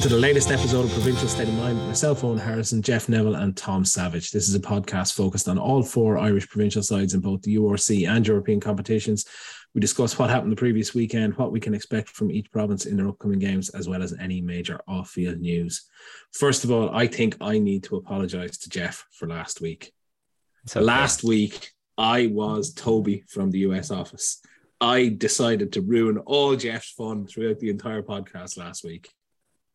[0.00, 1.76] welcome to the latest episode of Provincial State of Mind.
[1.86, 4.30] Myself, Owen Harrison, Jeff Neville, and Tom Savage.
[4.30, 8.08] This is a podcast focused on all four Irish provincial sides in both the URC
[8.08, 9.26] and European competitions.
[9.74, 12.96] We discuss what happened the previous weekend, what we can expect from each province in
[12.96, 15.82] their upcoming games, as well as any major off field news.
[16.32, 19.92] First of all, I think I need to apologize to Jeff for last week.
[20.70, 20.80] Okay.
[20.80, 24.40] Last week, I was Toby from the US office.
[24.80, 29.10] I decided to ruin all Jeff's fun throughout the entire podcast last week.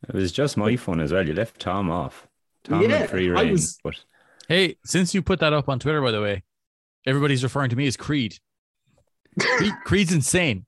[0.07, 1.27] It was just my phone as well.
[1.27, 2.27] You left Tom off.
[2.63, 3.51] Tom yeah, had free reign.
[3.51, 3.79] Was...
[3.83, 3.95] But
[4.47, 6.43] hey, since you put that up on Twitter, by the way,
[7.05, 8.37] everybody's referring to me as Creed.
[9.39, 10.65] Creed Creed's insane.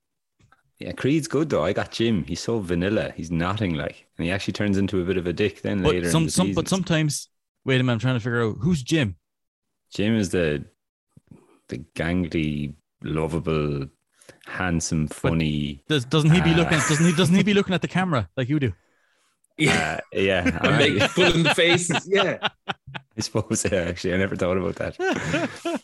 [0.80, 1.64] Yeah, Creed's good though.
[1.64, 2.24] I got Jim.
[2.24, 3.12] He's so vanilla.
[3.16, 5.94] He's nothing like, and he actually turns into a bit of a dick then but
[5.94, 6.12] later.
[6.12, 7.30] Some, some, but sometimes,
[7.66, 7.94] wait a minute.
[7.94, 9.16] I'm trying to figure out who's Jim.
[9.92, 10.66] Jim is the
[11.70, 13.88] the gangly, lovable,
[14.46, 15.84] handsome, funny.
[15.88, 16.78] Does doesn't he be uh, looking?
[16.78, 17.14] Doesn't he?
[17.14, 18.74] Doesn't he be looking at the camera like you do?
[19.58, 20.60] Yeah, uh, yeah.
[20.62, 22.08] I make full in the faces.
[22.10, 23.66] Yeah, I suppose.
[23.70, 24.96] Yeah, actually, I never thought about that.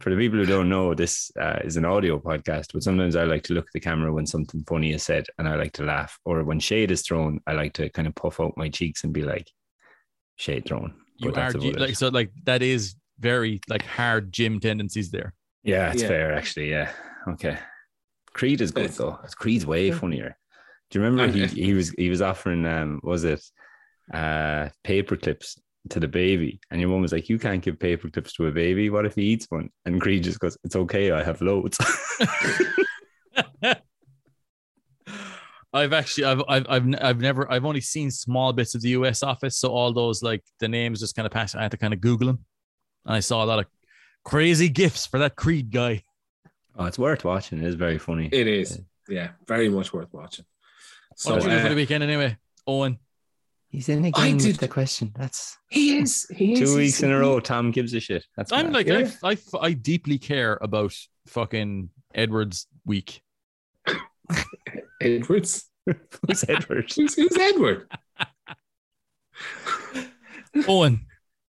[0.00, 3.24] For the people who don't know, this uh, is an audio podcast, but sometimes I
[3.24, 5.82] like to look at the camera when something funny is said, and I like to
[5.82, 6.16] laugh.
[6.24, 9.12] Or when shade is thrown, I like to kind of puff out my cheeks and
[9.12, 9.50] be like,
[10.36, 15.34] "Shade thrown." You are like so, like that is very like hard Jim tendencies there.
[15.64, 16.08] Yeah, it's yeah.
[16.08, 16.70] fair actually.
[16.70, 16.92] Yeah,
[17.26, 17.58] okay.
[18.34, 19.18] Creed is good though.
[19.36, 20.38] Creed's way funnier.
[20.90, 23.44] Do you remember he, he was he was offering um was it
[24.12, 25.58] uh paper clips
[25.90, 26.60] to the baby?
[26.70, 28.90] And your mom was like you can't give paper clips to a baby.
[28.90, 29.70] What if he eats one?
[29.84, 31.78] And Creed just goes it's okay I have loads.
[35.70, 39.22] I've actually I've, I've I've I've never I've only seen small bits of the US
[39.22, 41.92] office so all those like the names just kind of pass I had to kind
[41.92, 42.44] of google them
[43.04, 43.66] and I saw a lot of
[44.24, 46.04] crazy gifts for that Creed guy.
[46.76, 47.58] Oh it's worth watching.
[47.58, 48.30] It is very funny.
[48.32, 48.80] It is.
[49.08, 50.46] Yeah very much worth watching
[51.18, 52.36] so, what did you do for the weekend anyway,
[52.66, 52.98] Owen?
[53.70, 55.12] He's in again I did, with the question.
[55.16, 56.26] That's he is.
[56.34, 56.60] He is.
[56.60, 58.24] Two weeks in a row, Tom gives a shit.
[58.36, 59.10] That's I'm like yeah.
[59.22, 60.94] I, I I deeply care about
[61.26, 63.20] fucking Edwards week.
[65.00, 65.68] Edwards.
[65.84, 66.92] who's Edward?
[66.94, 67.90] who's, who's Edward?
[70.68, 71.04] Owen.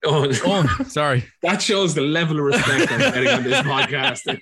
[0.04, 0.33] Owen.
[0.44, 0.84] Owen.
[0.87, 1.25] Sorry.
[1.43, 4.38] That shows the level of respect I'm getting on this podcast.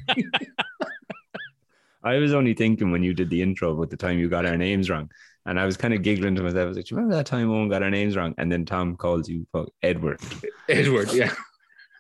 [2.05, 4.57] I was only thinking when you did the intro about the time you got our
[4.57, 5.11] names wrong.
[5.47, 6.65] And I was kind of giggling to myself.
[6.65, 8.35] I was like, Do you remember that time Owen got our names wrong?
[8.39, 9.47] And then Tom calls you
[9.83, 10.21] Edward.
[10.69, 11.33] Edward, yeah.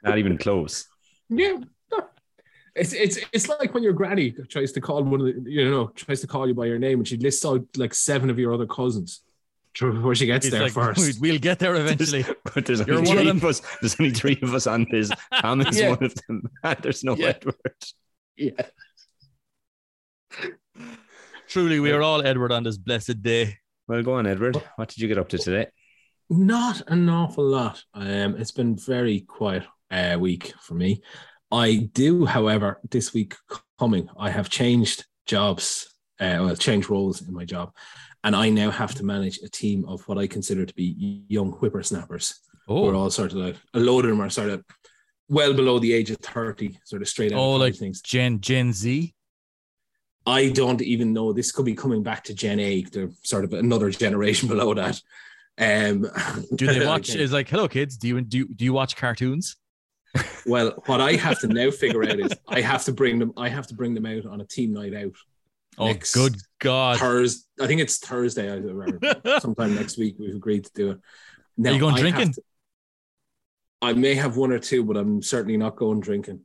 [0.03, 0.87] Not even close.
[1.29, 1.59] Yeah.
[2.75, 5.89] It's it's it's like when your granny tries to call one of the you know
[5.95, 8.53] tries to call you by your name and she lists out like seven of your
[8.53, 9.21] other cousins
[9.79, 11.21] before she gets there like, first.
[11.21, 12.23] We'll get there eventually.
[12.23, 13.63] There's, but there's only three of, of, us.
[13.81, 15.11] There's only three of us on this.
[15.41, 15.91] Tom is yeah.
[15.91, 16.49] one of them.
[16.83, 17.27] there's no yeah.
[17.29, 17.57] Edward.
[18.37, 18.51] Yeah.
[21.49, 23.59] Truly, we are all Edward on this blessed day.
[23.87, 24.57] Well, go on, Edward.
[24.77, 25.69] What did you get up to today?
[26.31, 27.83] Not an awful lot.
[27.93, 31.03] Um, it's been very quiet uh, week for me.
[31.51, 33.35] I do, however, this week
[33.79, 37.73] coming, I have changed jobs, uh, well, changed roles in my job,
[38.25, 41.53] and I now have to manage a team of what I consider to be young
[41.53, 42.41] whippersnappers.
[42.67, 42.83] Oh.
[42.87, 44.65] We're all sort of like a load of them are sort of
[45.29, 47.39] well below the age of thirty, sort of straight out.
[47.39, 48.01] Oh, like things.
[48.01, 49.14] Gen Gen Z.
[50.27, 51.33] I don't even know.
[51.33, 52.83] This could be coming back to Gen A.
[52.83, 55.01] They're sort of another generation below that.
[55.59, 56.07] Um,
[56.55, 57.15] do they watch?
[57.15, 57.97] Is like, hello kids.
[57.97, 59.57] Do you do do you watch cartoons?
[60.47, 63.33] well, what I have to now figure out is I have to bring them.
[63.37, 65.15] I have to bring them out on a team night out.
[65.77, 66.99] Oh, good God!
[66.99, 67.45] Thursday.
[67.61, 68.51] I think it's Thursday.
[68.51, 69.41] I remember.
[69.41, 70.17] sometime next week.
[70.19, 71.01] We've agreed to do it.
[71.57, 72.33] Now, Are you going I drinking?
[72.35, 72.43] To,
[73.83, 76.41] I may have one or two, but I'm certainly not going drinking.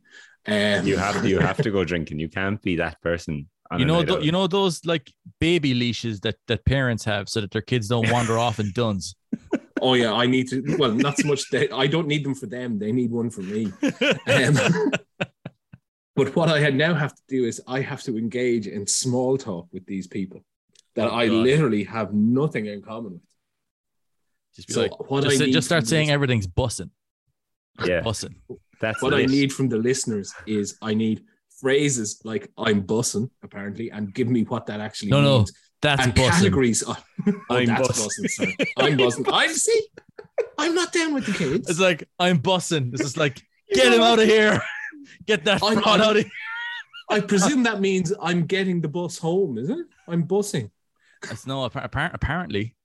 [0.48, 2.20] Um, you have you have to go drinking.
[2.20, 3.48] You can't be that person
[3.78, 7.52] you know, th- you know those like baby leashes that that parents have so that
[7.52, 9.16] their kids don't wander off in Dunnes.
[9.82, 10.76] Oh yeah, I need to.
[10.78, 11.50] Well, not so much.
[11.52, 12.80] They, I don't need them for them.
[12.80, 13.72] They need one for me.
[14.28, 14.58] Um,
[16.18, 19.68] but what I now have to do is I have to engage in small talk
[19.72, 20.44] with these people
[20.96, 21.34] that oh, I God.
[21.34, 23.22] literally have nothing in common with.
[24.56, 26.90] Just so like, what just, I just start saying everything's bussing.
[27.86, 28.36] Yeah, bussing.
[28.82, 31.24] That's what I need from the listeners is I need
[31.60, 35.52] phrases like "I'm bussing" apparently, and give me what that actually no, means.
[35.52, 36.30] No, that's and bussing.
[36.30, 36.84] categories.
[37.52, 38.54] Oh, I'm that's bussing.
[38.78, 39.32] I'm bussing.
[39.32, 39.88] I see.
[40.58, 41.70] I'm not down with the kids.
[41.70, 42.92] It's like I'm bussing.
[42.92, 43.42] This is like
[43.74, 44.62] get him out of here.
[45.26, 46.32] Get that I'm, fraud out of here.
[47.10, 49.86] I presume that means I'm getting the bus home, is it?
[50.08, 50.70] I'm bussing.
[51.24, 52.76] It's no apparent, apparently.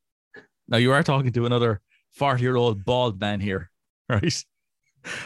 [0.66, 1.80] Now you are talking to another
[2.12, 3.70] 40 year old bald man here,
[4.08, 4.44] right?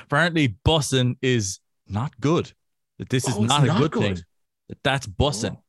[0.02, 2.52] Apparently, bussing is not good
[2.98, 4.24] that this oh, is oh, not a not good, good, thing.
[4.68, 5.56] That that's bussing.
[5.56, 5.62] Oh.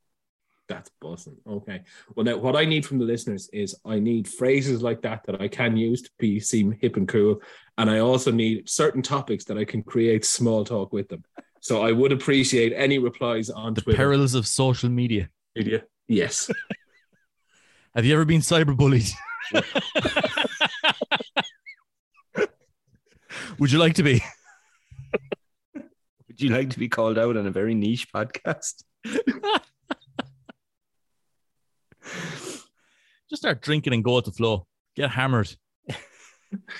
[0.68, 1.36] That's buzzing.
[1.48, 1.82] Okay.
[2.14, 5.40] Well, now what I need from the listeners is I need phrases like that that
[5.40, 7.42] I can use to be seem hip and cool,
[7.76, 11.24] and I also need certain topics that I can create small talk with them.
[11.60, 13.96] So I would appreciate any replies on The Twitter.
[13.96, 15.28] perils of social media.
[15.56, 15.82] Media.
[16.06, 16.48] Yes.
[17.96, 19.12] Have you ever been cyberbullied?
[23.58, 24.22] Would you like to be?
[26.40, 28.82] Would you like to be called out on a very niche podcast?
[33.28, 34.66] Just start drinking and go with the flow.
[34.96, 35.54] Get hammered.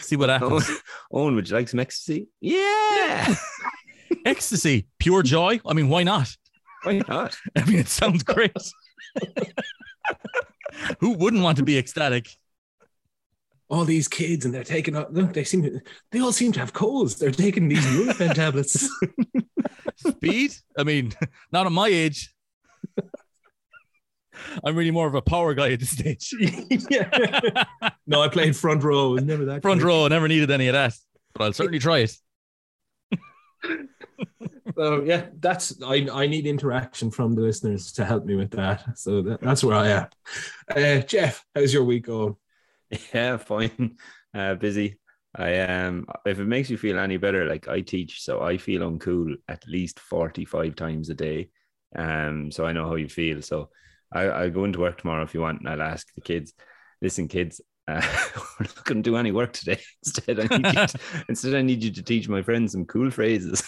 [0.00, 0.66] See what happens.
[0.66, 0.78] Owen,
[1.12, 2.28] Owen, would you like some ecstasy?
[2.40, 3.34] Yeah.
[4.24, 5.60] Ecstasy, pure joy.
[5.66, 6.34] I mean, why not?
[6.84, 7.36] Why not?
[7.54, 8.56] I mean, it sounds great.
[11.00, 12.30] Who wouldn't want to be ecstatic?
[13.70, 15.80] All these kids and they're taking up look, they seem to,
[16.10, 17.16] they all seem to have colds.
[17.16, 18.88] They're taking these Nurofen tablets.
[19.96, 20.52] Speed?
[20.76, 21.12] I mean,
[21.52, 22.34] not at my age.
[24.64, 26.34] I'm really more of a power guy at this stage.
[26.90, 27.08] yeah.
[28.06, 29.14] No, I played front row.
[29.14, 29.86] Never that Front good.
[29.86, 30.94] row, never needed any of that,
[31.34, 32.16] but I'll certainly try it.
[34.76, 38.98] So yeah, that's I I need interaction from the listeners to help me with that.
[38.98, 40.06] So that, that's where I am.
[40.74, 42.36] Uh, Jeff, how's your week going?
[43.14, 43.96] Yeah, fine.
[44.34, 44.98] Uh, busy.
[45.36, 48.82] I um if it makes you feel any better, like I teach, so I feel
[48.82, 51.50] uncool at least 45 times a day.
[51.96, 53.42] Um, so I know how you feel.
[53.42, 53.68] So
[54.12, 56.52] I, I'll go into work tomorrow if you want, and I'll ask the kids,
[57.00, 58.00] listen, kids, uh,
[58.60, 59.80] we're not gonna do any work today.
[60.04, 60.98] Instead, I need you to,
[61.28, 63.62] instead I need you to teach my friends some cool phrases.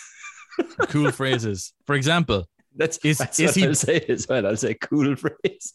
[0.89, 1.73] Cool phrases.
[1.87, 2.47] For example,
[2.77, 4.47] That's, Is- that's is what he- I'll say as well.
[4.47, 5.75] I'll say cool phrase.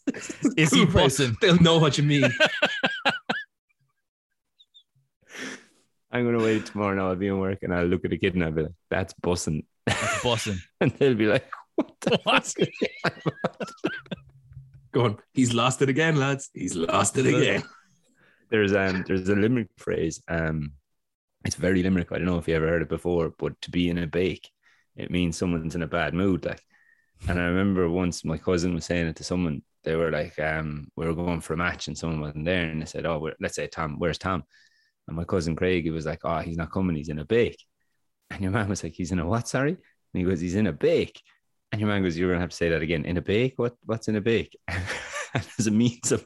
[0.57, 1.17] is he Cool phrase.
[1.19, 1.35] bussing?
[1.39, 2.29] They'll know what you mean.
[6.12, 7.09] I'm gonna wait tomorrow now.
[7.09, 9.13] I'll be in work and I'll look at a kid and I'll be like, that's
[9.21, 9.65] bussing.
[9.86, 10.57] That's bussing.
[10.81, 12.45] And they'll be like, what the What?
[12.45, 13.13] fuck?
[14.94, 16.50] Going, he's lost it again, lads.
[16.54, 17.63] He's lost it again.
[18.50, 20.21] there's um there's a limerick phrase.
[20.27, 20.71] Um
[21.45, 22.12] it's very limerick.
[22.12, 24.50] I don't know if you ever heard it before, but to be in a bake,
[24.95, 26.45] it means someone's in a bad mood.
[26.45, 26.62] Like,
[27.30, 29.62] and I remember once my cousin was saying it to someone.
[29.83, 32.81] They were like, um, we were going for a match and someone wasn't there, and
[32.81, 34.44] they said, "Oh, where- let's say Tom, where's Tom?"
[35.07, 36.95] And my cousin Craig, he was like, "Oh, he's not coming.
[36.95, 37.63] He's in a bake."
[38.30, 39.48] And your man was like, "He's in a what?
[39.48, 39.80] Sorry?" And
[40.13, 41.21] he goes, "He's in a bake."
[41.71, 43.06] And your man goes, "You're gonna have to say that again.
[43.06, 43.54] In a bake?
[43.57, 43.75] What?
[43.86, 44.57] What's in a bake?"
[45.33, 46.25] as a means of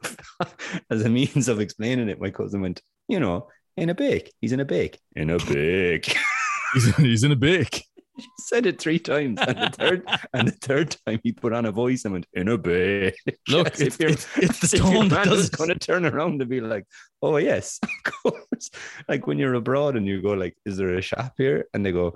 [0.89, 4.33] as a means of explaining it, my cousin went, "You know, in a bake.
[4.42, 5.00] He's in a bake.
[5.16, 6.16] In a bake."
[6.74, 7.83] He's, he's in a bake.
[8.38, 10.03] He said it three times, and the third
[10.33, 13.15] and the third time he put on a voice and went, "In a bake."
[13.50, 15.50] Look, As if your- it's, it's the as if your tone that man does is
[15.50, 16.85] going to turn around and be like,
[17.21, 18.69] "Oh yes, of course."
[19.09, 21.91] Like when you're abroad and you go like, "Is there a shop here?" And they
[21.91, 22.15] go,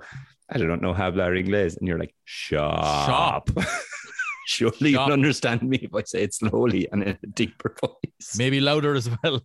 [0.50, 3.50] "I don't know, habla inglés," and you're like, "Shop." Shop.
[4.48, 5.08] Surely Shop.
[5.08, 8.36] you'll understand me if I say it slowly and in a deeper voice.
[8.38, 9.40] Maybe louder as well.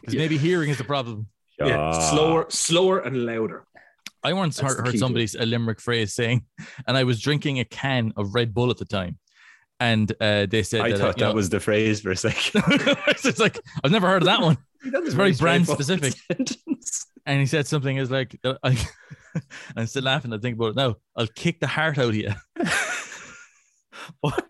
[0.00, 0.20] Because Yeah.
[0.20, 1.26] maybe hearing is the problem.
[1.58, 3.66] Yeah, slower, slower and louder.
[4.22, 6.44] I once That's heard, heard somebody a limerick phrase saying,
[6.86, 9.18] and I was drinking a can of Red Bull at the time,
[9.78, 12.16] and uh, they said I that, thought you that know- was the phrase for a
[12.16, 12.62] second.
[13.08, 14.58] it's like I've never heard of that one.
[14.82, 16.14] That It's very brand specific.
[16.32, 17.06] sentence.
[17.26, 18.78] And he said something is like, uh, I,
[19.76, 20.32] I'm still laughing.
[20.32, 20.94] I think about it now.
[21.14, 22.32] I'll kick the heart out of you.
[24.22, 24.46] But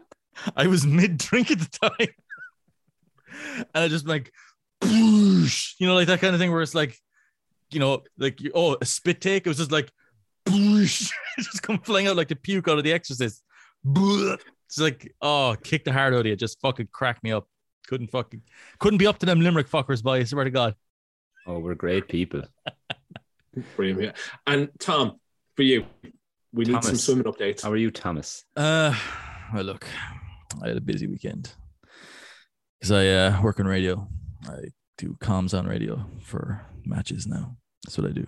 [0.57, 2.09] I was mid drink at the time,
[3.75, 4.33] and I just like,
[4.85, 5.49] you
[5.81, 6.97] know, like that kind of thing where it's like,
[7.73, 9.47] you know, like oh, a spit take.
[9.47, 9.91] It was just like,
[10.47, 13.43] boosh, just come flying out like the puke out of The Exorcist.
[13.85, 16.37] It's like, oh, kick the heart out of you.
[16.37, 17.49] Just fucking crack me up.
[17.89, 18.43] Couldn't fucking,
[18.79, 20.75] couldn't be up to them limerick fuckers, by I swear to God.
[21.47, 22.43] Oh, we're great people.
[23.77, 24.03] Brilliant.
[24.03, 24.13] Yeah.
[24.47, 25.19] And Tom,
[25.57, 25.87] for you,
[26.53, 27.63] we need some swimming updates.
[27.63, 28.45] How are you, Thomas?
[28.57, 28.95] Uh,
[29.53, 29.87] well, look,
[30.63, 31.53] I had a busy weekend
[32.79, 34.07] because I uh, work on radio.
[34.45, 37.57] I do comms on radio for matches now.
[37.85, 38.27] That's what I do.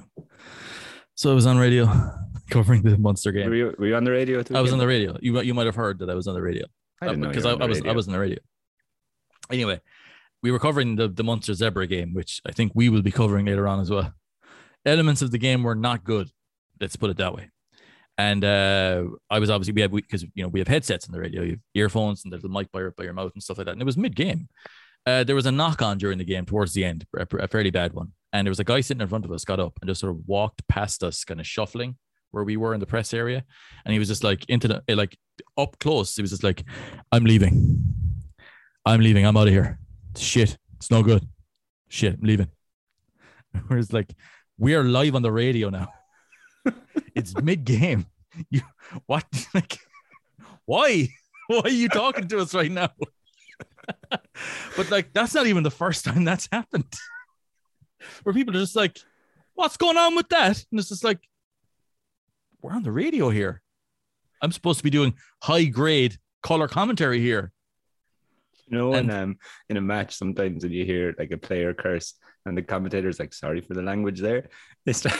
[1.15, 1.87] So I was on radio
[2.51, 3.53] covering the Munster Were game.
[3.53, 4.43] you, were you on the radio?
[4.55, 5.17] I was on the radio.
[5.21, 6.65] You you might have heard that I was on the radio
[7.01, 8.39] I didn't know because I, I was I was on the radio.
[9.51, 9.81] Anyway,
[10.43, 13.47] we were covering the the Munster Zebre game, which I think we will be covering
[13.47, 14.13] later on as well.
[14.87, 16.29] Elements of the game were not good.
[16.81, 17.51] Let's put it that way.
[18.19, 21.21] And uh, I was obviously we have because you know we have headsets on the
[21.21, 23.59] radio, you have earphones, and there's a mic by your, by your mouth and stuff
[23.59, 23.73] like that.
[23.73, 24.49] And it was mid game.
[25.05, 27.71] Uh, there was a knock on during the game towards the end, a, a fairly
[27.71, 28.13] bad one.
[28.33, 30.13] And there was a guy sitting in front of us, got up and just sort
[30.13, 31.97] of walked past us, kind of shuffling
[32.33, 33.45] where we were in the press area.
[33.85, 35.17] And he was just like into the like
[35.57, 36.17] up close.
[36.17, 36.65] He was just like,
[37.13, 37.95] "I'm leaving.
[38.85, 39.25] I'm leaving.
[39.25, 39.79] I'm out of here.
[40.17, 41.27] Shit, it's no good.
[41.89, 42.49] Shit, I'm leaving."
[43.69, 44.15] Whereas like
[44.59, 45.89] we are live on the radio now.
[47.15, 48.07] it's mid game.
[48.51, 48.63] You
[49.07, 49.79] what like
[50.65, 51.09] why?
[51.49, 52.91] Why are you talking to us right now?
[54.77, 56.93] But like, that's not even the first time that's happened.
[58.23, 58.99] Where people are just like,
[59.55, 60.65] what's going on with that?
[60.71, 61.21] And it's just like,
[62.61, 63.63] we're on the radio here.
[64.41, 67.53] I'm supposed to be doing high grade color commentary here.
[68.67, 69.37] You know, and um,
[69.69, 72.15] in a match, sometimes when you hear like a player curse
[72.47, 74.49] and the commentator's like, sorry for the language there,
[74.87, 75.19] they start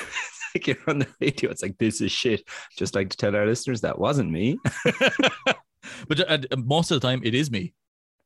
[0.55, 1.51] like you're on the radio.
[1.51, 2.43] It's like, this is shit.
[2.77, 4.59] Just like to tell our listeners that wasn't me.
[6.09, 7.75] but uh, most of the time, it is me.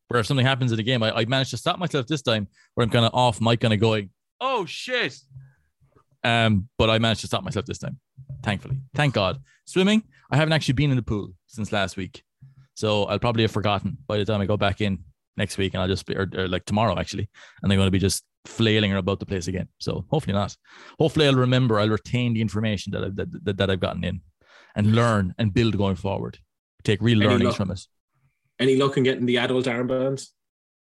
[0.08, 2.46] Where if something happens in the game, I, I managed to stop myself this time
[2.75, 4.10] where I'm kind of off mic, kind of going,
[4.40, 5.16] oh shit.
[6.22, 7.98] Um, but I managed to stop myself this time,
[8.42, 8.78] thankfully.
[8.94, 9.40] Thank God.
[9.64, 12.22] Swimming, I haven't actually been in the pool since last week.
[12.75, 15.04] So I'll probably have forgotten by the time I go back in
[15.36, 17.28] next week and I'll just be, or, or like tomorrow actually,
[17.62, 19.68] and they're going to be just flailing about the place again.
[19.78, 20.56] So hopefully not.
[20.98, 24.20] Hopefully I'll remember, I'll retain the information that, I've, that, that, that I've gotten in
[24.76, 26.38] and learn and build going forward.
[26.84, 27.86] Take real learnings luck, from it.
[28.58, 30.28] Any luck in getting the adult armbands?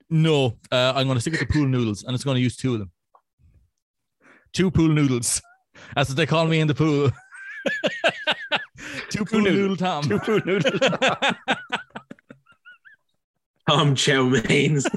[0.10, 2.56] No, uh, I'm going to stick with the pool noodles and it's going to use
[2.56, 2.92] two of them.
[4.54, 5.42] Two pool noodles.
[5.96, 7.12] That's what they call me in the pool.
[9.10, 10.04] two pool noodle, noodle Tom.
[10.04, 10.80] Two pool noodle.
[13.70, 14.88] Tom Chow Mains.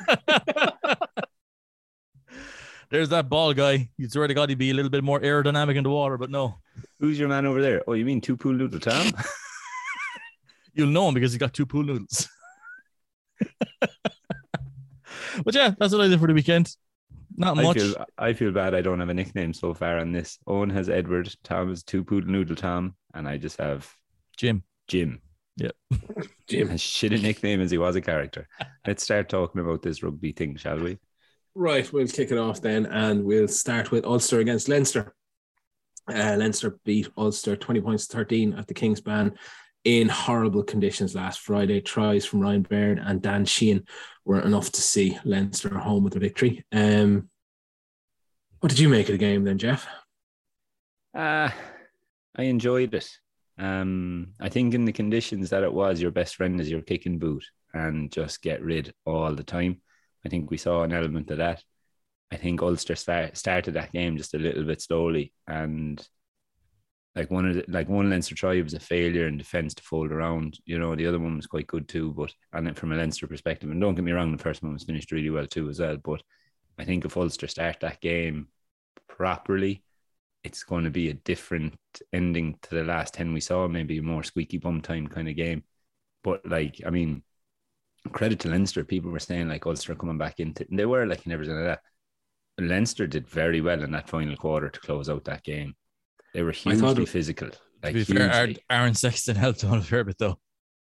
[2.91, 3.89] There's that ball guy.
[3.97, 6.31] You swear to God, he'd be a little bit more aerodynamic in the water, but
[6.31, 6.59] no.
[7.01, 7.83] Who's your man over there?
[7.87, 9.13] Oh, you mean two pool noodle Tom?
[10.73, 12.29] You'll know him because he's got two pool noodles.
[15.45, 16.75] but yeah, that's what I did for the weekend.
[17.37, 17.77] Not much.
[17.77, 20.39] I feel, I feel bad I don't have a nickname so far on this.
[20.47, 23.91] Owen has Edward, Tom has two poodle noodle Tom, and I just have
[24.37, 24.63] Jim.
[24.89, 25.21] Jim.
[25.57, 25.73] Yep.
[26.49, 26.71] Jim.
[26.71, 28.49] As shit a nickname as he was a character.
[28.87, 30.99] Let's start talking about this rugby thing, shall we?
[31.55, 35.15] Right, we'll kick it off then, and we'll start with Ulster against Leinster.
[36.09, 39.37] Uh, Leinster beat Ulster 20 points 13 at the Kingspan
[39.85, 41.81] in horrible conditions last Friday.
[41.81, 43.85] Tries from Ryan Baird and Dan Sheehan
[44.25, 46.65] were enough to see Leinster home with a victory.
[46.73, 47.29] Um,
[48.61, 49.87] what did you make of the game then, Jeff?
[51.15, 51.51] Uh,
[52.37, 53.11] I enjoyed it.
[53.59, 57.19] Um, I think in the conditions that it was, your best friend is your kicking
[57.19, 59.81] boot and just get rid all the time.
[60.25, 61.63] I think we saw an element of that.
[62.31, 66.07] I think Ulster start, started that game just a little bit slowly, and
[67.21, 70.11] like one of the, like one Leinster try was a failure in defence to fold
[70.11, 70.59] around.
[70.65, 73.27] You know, the other one was quite good too, but and then from a Leinster
[73.27, 75.81] perspective, and don't get me wrong, the first one was finished really well too as
[75.81, 75.99] well.
[75.99, 76.23] But
[76.79, 78.49] I think if Ulster start that game
[79.07, 79.85] properly,
[80.45, 81.75] it's going to be a different
[82.11, 83.69] ending to the last ten we saw.
[83.69, 85.63] Maybe a more squeaky bum time kind of game.
[86.25, 87.23] But like, I mean,
[88.13, 88.83] credit to Leinster.
[88.83, 91.81] People were saying like Ulster coming back into, and they were like never said that.
[92.59, 95.75] Leinster did very well in that final quarter to close out that game.
[96.35, 97.51] They were hugely physical.
[97.83, 100.39] Like to be fair, Aaron Sexton helped on a fair bit though.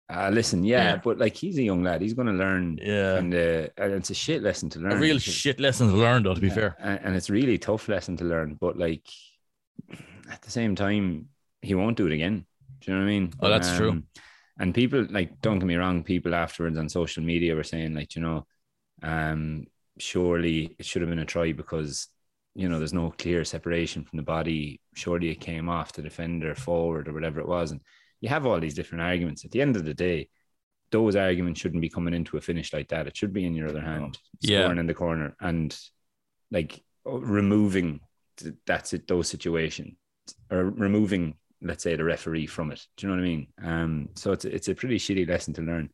[0.08, 2.78] Uh, listen, yeah, yeah, but like he's a young lad, he's going to learn.
[2.80, 4.92] Yeah, and, uh, and it's a shit lesson to learn.
[4.92, 6.34] A real shit lesson to learn, though.
[6.34, 6.54] To be yeah.
[6.54, 8.56] fair, and, and, it's really tough lesson to learn.
[8.60, 9.04] But like
[10.30, 11.28] at the same time,
[11.60, 12.46] he won't do it again.
[12.80, 13.32] Do you know what I mean?
[13.40, 14.02] Oh, that's um, true.
[14.58, 18.14] And people like, don't get me wrong, people afterwards on social media were saying like,
[18.14, 18.46] you know,
[19.02, 19.66] um,
[19.98, 22.08] surely it should have been a try because
[22.56, 24.80] you know there's no clear separation from the body.
[24.94, 27.80] Surely it came off the defender forward or whatever it was, and
[28.20, 29.44] you have all these different arguments.
[29.44, 30.28] At the end of the day,
[30.90, 33.06] those arguments shouldn't be coming into a finish like that.
[33.06, 34.62] It should be in your other hand, yeah.
[34.62, 35.78] scoring in the corner, and
[36.50, 38.00] like removing
[38.66, 39.06] that's it.
[39.06, 39.96] Those situations
[40.50, 42.84] or removing let's say the referee from it.
[42.96, 43.46] Do you know what I mean?
[43.62, 45.90] Um, so it's it's a pretty shitty lesson to learn.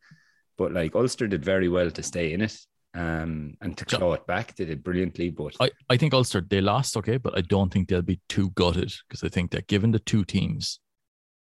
[0.59, 2.57] But like Ulster did very well to stay in it.
[2.95, 5.31] Um, and to claw it back, they did brilliantly.
[5.31, 8.51] But I, I think Ulster they lost, okay, but I don't think they'll be too
[8.51, 10.79] gutted because I think that given the two teams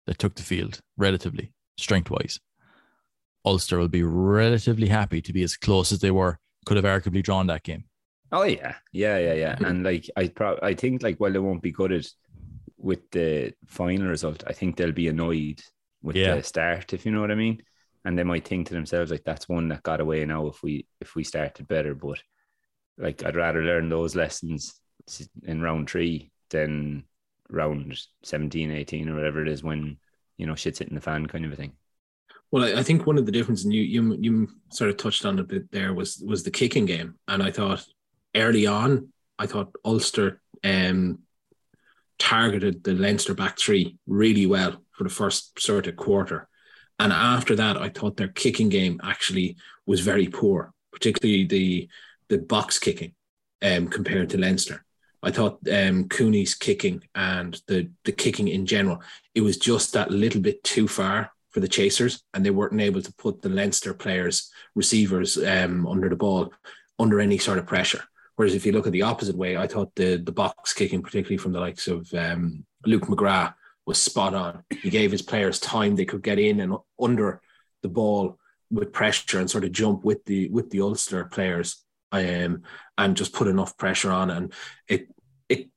[0.07, 2.41] that took the field relatively strength wise,
[3.45, 6.39] Ulster will be relatively happy to be as close as they were.
[6.65, 7.85] Could have arguably drawn that game.
[8.31, 9.57] Oh yeah, yeah, yeah, yeah.
[9.61, 12.07] and like I pro- I think like while they won't be gutted
[12.79, 15.61] with the final result, I think they'll be annoyed
[16.03, 16.37] with yeah.
[16.37, 17.63] the start, if you know what I mean.
[18.05, 20.87] And they might think to themselves like that's one that got away now if we
[21.01, 21.95] if we started better.
[21.95, 22.21] But
[22.99, 24.81] like I'd rather learn those lessons
[25.45, 27.05] in round three than
[27.49, 29.99] round 17, 18 or whatever it is when,
[30.37, 31.73] you know, shit's hitting the fan kind of a thing.
[32.51, 35.39] Well, I, think one of the differences, and you you you sort of touched on
[35.39, 37.83] a bit there, was was the kicking game, and I thought
[38.37, 41.21] early on, I thought Ulster um,
[42.19, 46.47] targeted the Leinster back three really well for the first sort of quarter.
[47.03, 49.57] And after that, I thought their kicking game actually
[49.87, 51.89] was very poor, particularly the
[52.29, 53.13] the box kicking
[53.61, 54.85] um, compared to Leinster.
[55.21, 59.03] I thought um, Cooney's kicking and the the kicking in general,
[59.35, 63.03] it was just that little bit too far for the chasers, and they weren't able
[63.03, 66.53] to put the Leinster players, receivers, um, under the ball,
[67.01, 68.05] under any sort of pressure.
[68.37, 71.39] Whereas if you look at the opposite way, I thought the the box kicking, particularly
[71.39, 73.55] from the likes of um, Luke McGrath,
[73.87, 74.65] was spot on.
[74.71, 77.41] He gave his players time; they could get in and under
[77.83, 78.39] the ball
[78.71, 82.63] with pressure and sort of jump with the with the Ulster players, um,
[82.99, 84.31] and just put enough pressure on.
[84.31, 84.53] And
[84.89, 85.09] it
[85.49, 85.69] it,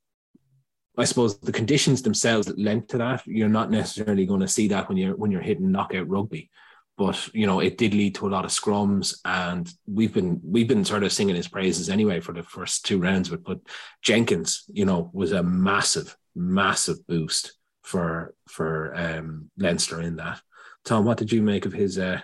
[0.97, 3.25] I suppose, the conditions themselves that lent to that.
[3.25, 6.51] You're not necessarily going to see that when you're when you're hitting knockout rugby
[6.97, 10.67] but you know it did lead to a lot of scrums and we've been we've
[10.67, 13.59] been sort of singing his praises anyway for the first two rounds but but
[14.01, 17.53] jenkins you know was a massive massive boost
[17.86, 20.42] for for um leinster in that.
[20.84, 22.20] Tom what did you make of his uh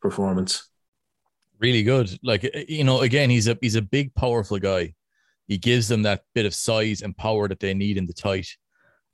[0.00, 0.68] performance?
[1.58, 2.16] Really good.
[2.22, 4.94] Like you know again he's a he's a big powerful guy.
[5.48, 8.48] He gives them that bit of size and power that they need in the tight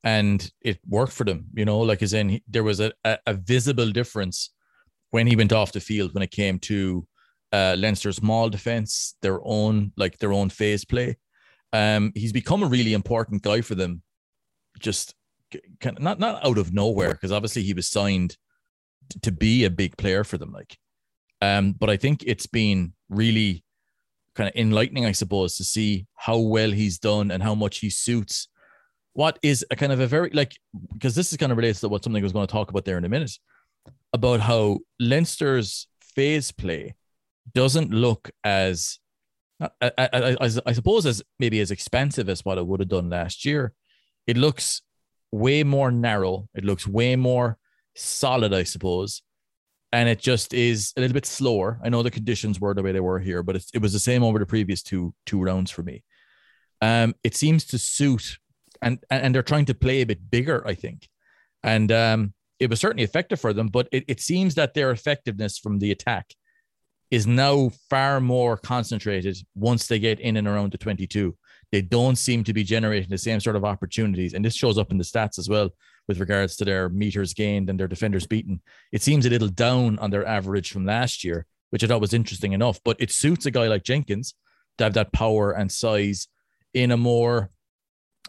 [0.05, 1.79] and it worked for them you know?
[1.79, 4.51] Like as in there was a, a, a visible difference
[5.11, 7.07] when he went off the field when it came to
[7.53, 11.19] uh, Leinster's small defense, their own like their own phase play.
[11.73, 14.03] Um, he's become a really important guy for them.
[14.79, 15.15] Just
[15.81, 18.37] kind of not not out of nowhere because obviously he was signed
[19.23, 20.53] to be a big player for them.
[20.53, 20.79] Like,
[21.41, 23.65] um, but I think it's been really
[24.35, 27.91] kind of enlightening, I suppose, to see how well he's done and how much he
[27.91, 28.49] suits
[29.15, 30.57] what is a kind of a very like
[30.93, 32.85] because this is kind of relates to what something I was going to talk about
[32.85, 33.39] there in a minute
[34.13, 36.95] about how Leinster's phase play
[37.55, 38.99] doesn't look as,
[39.81, 43.73] as, I suppose, as maybe as expensive as what it would have done last year.
[44.27, 44.83] It looks
[45.33, 46.49] way more narrow.
[46.55, 47.59] It looks way more
[47.97, 49.23] solid, I suppose.
[49.93, 51.79] And it just is a little bit slower.
[51.83, 54.23] I know the conditions were the way they were here, but it was the same
[54.23, 56.05] over the previous two two rounds for me.
[56.81, 58.39] Um, it seems to suit,
[58.81, 61.09] and and they're trying to play a bit bigger, I think.
[61.63, 65.59] And um, it was certainly effective for them, but it, it seems that their effectiveness
[65.59, 66.35] from the attack
[67.11, 71.37] is now far more concentrated once they get in and around the 22.
[71.73, 74.35] They don't seem to be generating the same sort of opportunities.
[74.35, 75.71] And this shows up in the stats as well
[76.07, 78.61] with regards to their meters gained and their defenders beaten.
[78.93, 82.13] It seems a little down on their average from last year, which I thought was
[82.13, 82.79] interesting enough.
[82.85, 84.35] But it suits a guy like Jenkins
[84.79, 86.29] to have that power and size
[86.75, 87.51] in a more,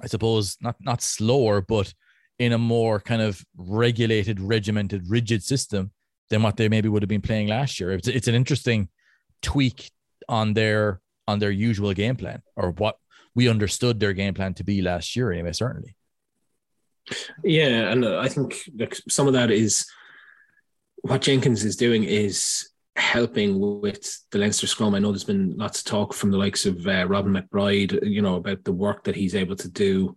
[0.01, 1.93] I suppose, not not slower, but
[2.39, 5.91] in a more kind of regulated, regimented, rigid system
[6.29, 7.91] than what they maybe would have been playing last year.
[7.91, 8.89] It's, it's an interesting
[9.41, 9.91] tweak
[10.27, 12.97] on their on their usual game plan or what
[13.35, 15.95] we understood their game plan to be last year anyway certainly
[17.43, 18.69] yeah and i think
[19.09, 19.85] some of that is
[21.01, 24.93] what jenkins is doing is helping with the Leinster scrum.
[24.93, 28.21] I know there's been lots of talk from the likes of uh, Robin McBryde, you
[28.21, 30.15] know, about the work that he's able to do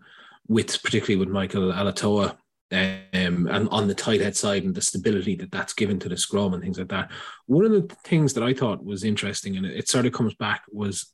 [0.49, 2.37] with particularly with Michael Alatoa
[2.73, 6.17] um, and on the tight head side and the stability that that's given to the
[6.17, 7.11] scrum and things like that.
[7.47, 10.63] One of the things that I thought was interesting, and it sort of comes back,
[10.71, 11.13] was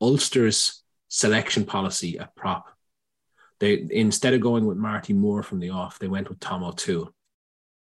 [0.00, 2.66] Ulster's selection policy at prop.
[3.58, 7.12] They instead of going with Marty Moore from the off, they went with Tom O'Toole,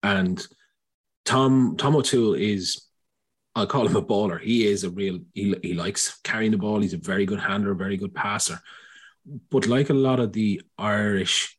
[0.03, 0.44] and
[1.25, 2.87] Tom Tom O'Toole is.
[3.57, 4.40] I'll call him a baller.
[4.40, 5.20] He is a real.
[5.35, 6.81] He, he likes carrying the ball.
[6.81, 8.61] He's a very good handler, very good passer
[9.51, 11.57] but like a lot of the Irish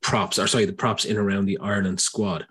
[0.00, 2.46] props, or sorry, the props in around the Ireland squad,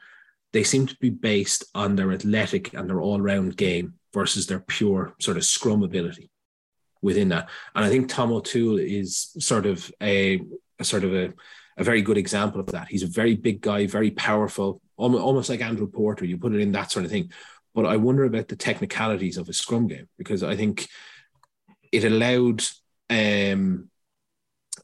[0.54, 5.13] they seem to be based on their athletic and their all-round game versus their pure
[5.20, 6.30] sort of scrum ability
[7.02, 7.50] within that.
[7.76, 10.42] And I think Tom O'Toole is sort of a,
[10.80, 11.34] a sort of a,
[11.78, 12.88] a very good example of that.
[12.90, 16.26] He's a very big guy, very powerful, almost like Andrew Porter.
[16.26, 17.32] You put it in that sort of thing.
[17.74, 20.88] But I wonder about the technicalities of a scrum game because I think
[21.92, 22.64] it allowed
[23.10, 23.90] um,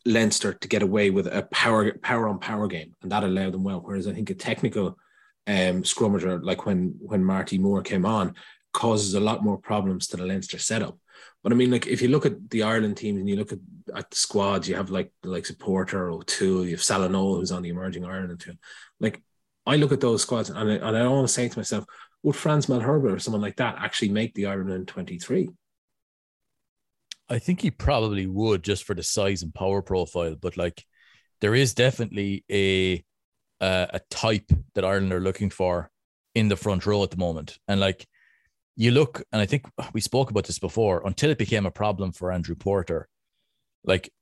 [0.05, 3.63] Leinster to get away with a power power on power game, and that allowed them
[3.63, 3.81] well.
[3.81, 4.97] Whereas I think a technical
[5.47, 8.35] um, scrummager like when when Marty Moore came on
[8.73, 10.97] causes a lot more problems to the Leinster setup.
[11.43, 13.59] But I mean, like if you look at the Ireland teams and you look at,
[13.95, 17.69] at the squads, you have like like Porter, O'Toole, you have Salanoa who's on the
[17.69, 18.59] emerging Ireland team.
[18.99, 19.21] Like
[19.65, 21.85] I look at those squads and I, and I always say to myself,
[22.23, 25.49] would Frans Malherbe or someone like that actually make the Ireland in 23?
[27.29, 30.83] I think he probably would just for the size and power profile, but like
[31.41, 33.03] there is definitely a
[33.59, 35.89] uh, a type that Ireland are looking for
[36.35, 38.07] in the front row at the moment, and like
[38.77, 41.01] you look, and I think we spoke about this before.
[41.05, 43.09] Until it became a problem for Andrew Porter,
[43.83, 44.13] like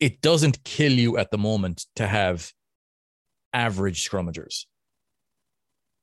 [0.00, 2.52] it doesn't kill you at the moment to have
[3.54, 4.66] average scrummagers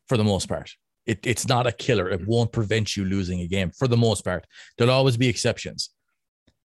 [0.08, 0.71] for the most part.
[1.06, 2.10] It, it's not a killer.
[2.10, 4.47] It won't prevent you losing a game for the most part.
[4.77, 5.91] There'll always be exceptions.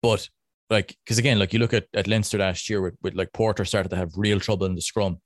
[0.03, 0.29] But
[0.69, 3.65] like, because again, like you look at, at Leinster last year with, with like Porter
[3.65, 5.21] started to have real trouble in the scrum,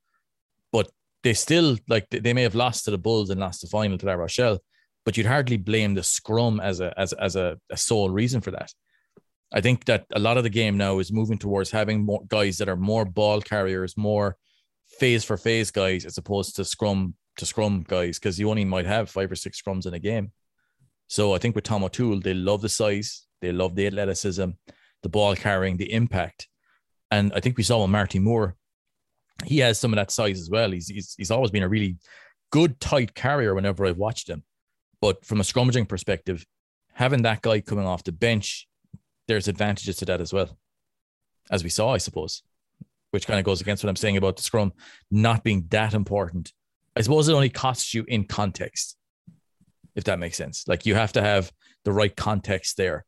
[0.70, 0.88] but
[1.24, 4.06] they still like they may have lost to the Bulls and lost the final to
[4.06, 4.58] La Rochelle,
[5.04, 8.50] but you'd hardly blame the scrum as a as as a, a sole reason for
[8.50, 8.72] that.
[9.52, 12.58] I think that a lot of the game now is moving towards having more guys
[12.58, 14.36] that are more ball carriers, more
[14.98, 18.86] phase for phase guys, as opposed to scrum to scrum guys, because you only might
[18.86, 20.32] have five or six scrums in a game.
[21.08, 24.50] So I think with Tom O'Toole, they love the size, they love the athleticism,
[25.02, 26.46] the ball carrying, the impact.
[27.10, 28.54] And I think we saw with Marty Moore,
[29.44, 30.70] he has some of that size as well.
[30.70, 31.96] He's, he's, he's always been a really
[32.52, 34.44] good, tight carrier whenever I've watched him.
[35.00, 36.44] But from a scrummaging perspective,
[36.92, 38.68] having that guy coming off the bench,
[39.28, 40.58] there's advantages to that as well,
[41.50, 42.42] as we saw, I suppose,
[43.10, 44.72] which kind of goes against what I'm saying about the scrum
[45.10, 46.52] not being that important.
[46.96, 48.96] I suppose it only costs you in context,
[49.94, 50.64] if that makes sense.
[50.66, 51.52] Like you have to have
[51.84, 53.04] the right context there.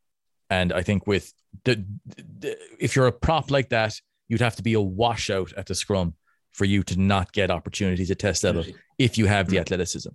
[0.48, 1.32] And I think with
[1.64, 5.66] the, the if you're a prop like that, you'd have to be a washout at
[5.66, 6.14] the scrum
[6.52, 8.64] for you to not get opportunities at test level
[8.98, 10.10] if you have the athleticism.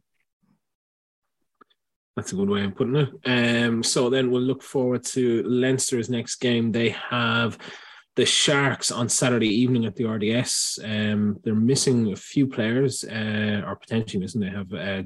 [2.18, 3.10] That's a good way of putting it.
[3.28, 6.72] Um, so then we'll look forward to Leinster's next game.
[6.72, 7.60] They have
[8.16, 10.80] the Sharks on Saturday evening at the RDS.
[10.84, 14.42] Um, they're missing a few players, uh, or potentially missing.
[14.42, 15.04] They have uh,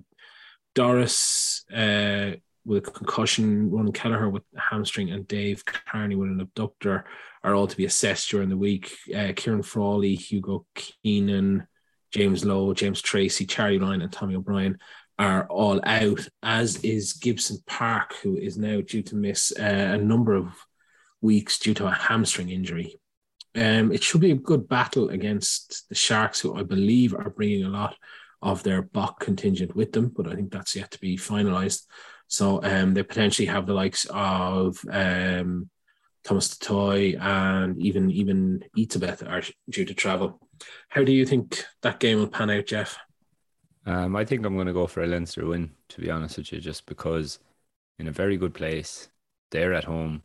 [0.74, 6.40] Doris uh, with a concussion, Ron Kelleher with a hamstring, and Dave Kearney with an
[6.40, 7.04] abductor
[7.44, 8.96] are all to be assessed during the week.
[9.14, 11.68] Uh, Ciarán Frawley, Hugo Keenan,
[12.12, 14.78] James Lowe, James Tracy, Charlie Ryan, and Tommy O'Brien
[15.20, 19.98] are all out, as is Gibson Park, who is now due to miss uh, a
[19.98, 20.54] number of
[21.22, 22.96] weeks due to a hamstring injury.
[23.56, 27.66] Um, it should be a good battle against the Sharks, who I believe are bringing
[27.66, 27.96] a lot
[28.42, 31.86] of their Bok contingent with them, but I think that's yet to be finalised.
[32.28, 35.70] So um, they potentially have the likes of um,
[36.24, 40.40] Thomas Toit and even even Etzebeth are due to travel.
[40.90, 42.98] How do you think that game will pan out, Jeff?
[43.86, 46.52] Um, I think I'm going to go for a Leinster win, to be honest with
[46.52, 47.40] you, just because
[48.00, 49.10] in a very good place.
[49.52, 50.24] They're at home.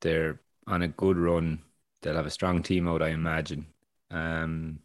[0.00, 1.62] They're on a good run.
[2.02, 3.66] They'll have a strong team out, I imagine.
[4.10, 4.80] Um,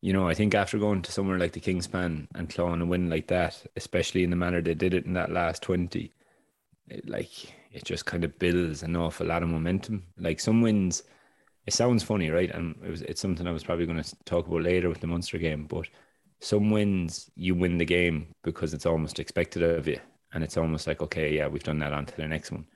[0.00, 3.08] you know, I think after going to somewhere like the Kingspan and clawing a win
[3.08, 6.12] like that, especially in the manner they did it in that last 20,
[6.88, 7.30] it, like
[7.72, 10.04] it just kind of builds an awful lot of momentum.
[10.18, 11.04] Like some wins,
[11.66, 12.50] it sounds funny, right?
[12.50, 15.06] And it was it's something I was probably going to talk about later with the
[15.08, 15.88] Munster game, but
[16.42, 19.98] some wins you win the game because it's almost expected of you.
[20.34, 22.66] And it's almost like, okay, yeah, we've done that on to the next one.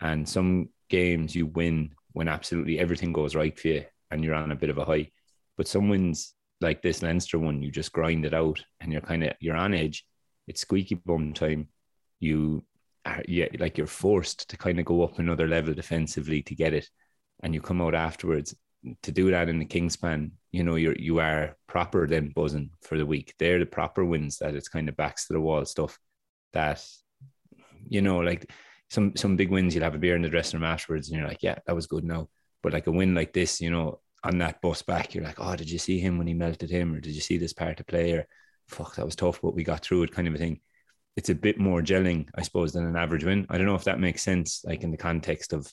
[0.00, 4.52] And some games you win when absolutely everything goes right for you and you're on
[4.52, 5.10] a bit of a high.
[5.56, 9.24] But some wins like this Leinster one, you just grind it out and you're kind
[9.24, 10.04] of you're on edge.
[10.46, 11.68] It's squeaky bum time.
[12.18, 12.64] You
[13.06, 16.74] are, yeah, like you're forced to kind of go up another level defensively to get
[16.74, 16.88] it.
[17.42, 18.54] And you come out afterwards
[19.02, 22.98] to do that in the Kingspan, you know, you're you are proper then buzzing for
[22.98, 23.34] the week.
[23.38, 25.98] They're the proper wins that it's kind of backs to the wall stuff
[26.52, 26.84] that
[27.88, 28.50] you know, like
[28.88, 31.28] some some big wins, you'll have a beer in the dressing room afterwards, and you're
[31.28, 32.28] like, yeah, that was good now.
[32.62, 35.56] But like a win like this, you know, on that bus back, you're like, oh,
[35.56, 37.86] did you see him when he melted him, or did you see this part of
[37.86, 38.26] play, or
[38.68, 40.60] fuck, that was tough, but we got through it, kind of a thing.
[41.16, 43.46] It's a bit more gelling, I suppose, than an average win.
[43.48, 45.72] I don't know if that makes sense, like in the context of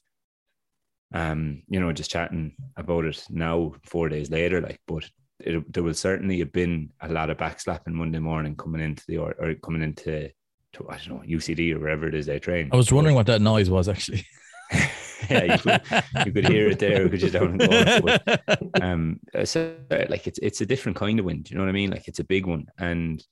[1.13, 5.84] um, you know, just chatting about it now, four days later, like, but it, there
[5.84, 9.54] will certainly have been a lot of backslapping Monday morning coming into the or, or
[9.56, 10.30] coming into
[10.74, 12.70] to, I don't know UCD or wherever it is they train.
[12.72, 14.26] I was wondering what that noise was actually.
[15.30, 15.82] yeah, you could,
[16.26, 17.08] you could hear it there.
[17.10, 18.41] Could you down but,
[18.82, 21.41] um, so like it's it's a different kind of win.
[21.41, 21.91] Do you know what I mean?
[21.91, 23.24] Like it's a big one, and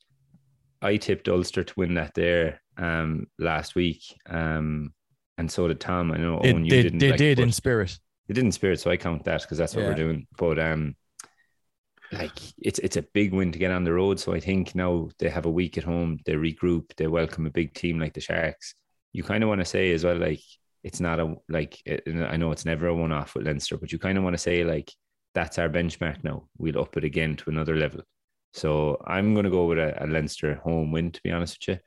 [0.82, 4.02] I tipped Ulster to win that there um last week.
[4.30, 4.94] Um,
[5.38, 6.12] and so did Tom.
[6.12, 7.00] I know it, Owen, you they, didn't.
[7.00, 7.98] They like, did in spirit.
[8.28, 9.90] They did in spirit, so I count that because that's what yeah.
[9.90, 10.28] we're doing.
[10.38, 10.96] But um,
[12.12, 14.20] like it's it's a big win to get on the road.
[14.20, 16.20] So I think now they have a week at home.
[16.26, 16.96] They regroup.
[16.96, 18.76] They welcome a big team like the Sharks.
[19.14, 20.42] You kind of want to say as well, like
[20.84, 23.92] it's not a like it, I know it's never a one off with Leinster, but
[23.92, 24.92] you kind of want to say like
[25.34, 26.48] that's our benchmark now.
[26.58, 28.02] We'll up it again to another level.
[28.54, 31.12] So I'm going to go with a, a Leinster home win.
[31.12, 31.80] To be honest with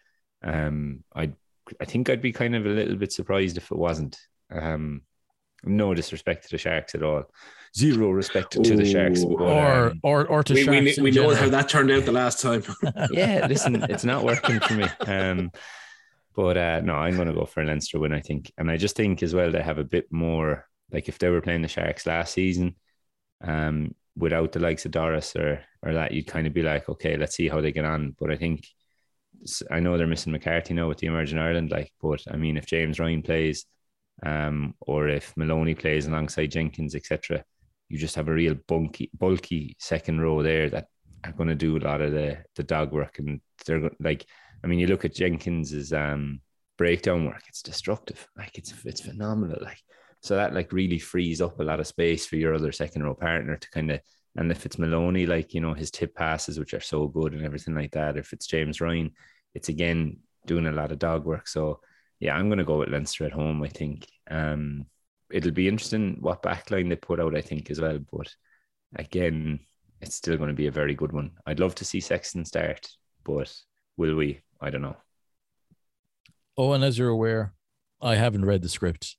[0.45, 1.33] you, um, I
[1.81, 4.19] I think I'd be kind of a little bit surprised if it wasn't.
[4.51, 5.03] Um,
[5.65, 7.25] no disrespect to the Sharks at all.
[7.77, 10.97] Zero respect to the Sharks, but, or um, or or to we, Sharks.
[10.97, 12.63] We, we know how that turned out the last time.
[13.11, 14.87] yeah, listen, it's not working for me.
[15.07, 15.51] Um,
[16.35, 18.13] but uh, no, I'm going to go for a Leinster win.
[18.13, 20.67] I think, and I just think as well they have a bit more.
[20.91, 22.77] Like if they were playing the Sharks last season,
[23.43, 27.17] um, without the likes of Doris or or that, you'd kind of be like, okay,
[27.17, 28.17] let's see how they get on.
[28.19, 28.67] But I think
[29.71, 32.67] I know they're missing McCarthy now with the Emerging Ireland, like, but I mean, if
[32.67, 33.67] James Ryan plays,
[34.25, 37.45] um, or if Maloney plays alongside Jenkins, etc.,
[37.89, 40.89] you just have a real bulky, bulky second row there that
[41.25, 44.27] are going to do a lot of the the dog work, and they're like,
[44.63, 46.41] I mean, you look at Jenkins's um,
[46.77, 48.27] breakdown work; it's destructive.
[48.37, 49.59] Like it's it's phenomenal.
[49.63, 49.81] Like
[50.21, 53.15] so that like really frees up a lot of space for your other second row
[53.15, 54.01] partner to kind of.
[54.39, 57.45] And if it's Maloney, like you know his tip passes, which are so good and
[57.45, 58.17] everything like that.
[58.17, 59.11] If it's James Ryan,
[59.53, 61.49] it's again doing a lot of dog work.
[61.49, 61.81] So
[62.21, 63.65] yeah, I'm going to go with Leinster at home.
[63.65, 64.87] I think um,
[65.29, 67.37] it'll be interesting what backline they put out.
[67.37, 68.33] I think as well, but
[68.95, 69.59] again,
[70.01, 71.33] it's still going to be a very good one.
[71.45, 72.89] I'd love to see Sexton start,
[73.25, 73.53] but
[73.97, 74.41] will we?
[74.61, 74.97] I don't know.
[76.57, 77.55] Oh, and as you're aware,
[78.01, 79.17] I haven't read the script,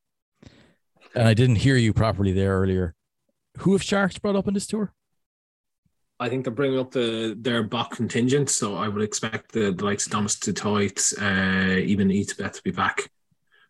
[1.13, 2.95] and I didn't hear you properly there earlier.
[3.57, 4.93] Who have Sharks brought up in this tour?
[6.19, 9.85] I think they're bringing up the their Bok contingent, so I would expect the, the
[9.85, 13.09] likes of Thomas du Toit, uh, even Etzebeth to be back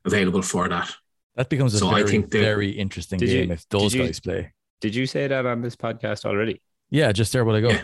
[0.03, 0.91] available for that.
[1.35, 4.19] That becomes a so very, I think very interesting game you, if those you, guys
[4.19, 4.51] play.
[4.81, 6.61] Did you say that on this podcast already?
[6.89, 7.69] Yeah, just there when I go.
[7.69, 7.83] Yeah,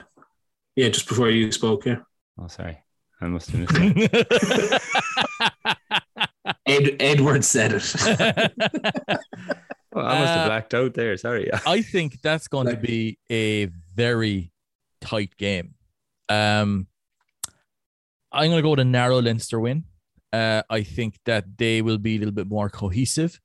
[0.75, 1.85] yeah just before you spoke.
[1.85, 1.99] Yeah.
[2.39, 2.79] Oh, sorry,
[3.21, 4.81] I must have missed it.
[6.65, 7.95] Ed, Edward said it.
[9.93, 11.15] well, I must have uh, blacked out there.
[11.17, 11.49] Sorry.
[11.65, 14.51] I think that's going to be a very
[15.05, 15.75] tight game.
[16.29, 16.87] Um,
[18.31, 19.85] I'm going to go with a narrow Leinster win.
[20.33, 23.39] Uh, I think that they will be a little bit more cohesive.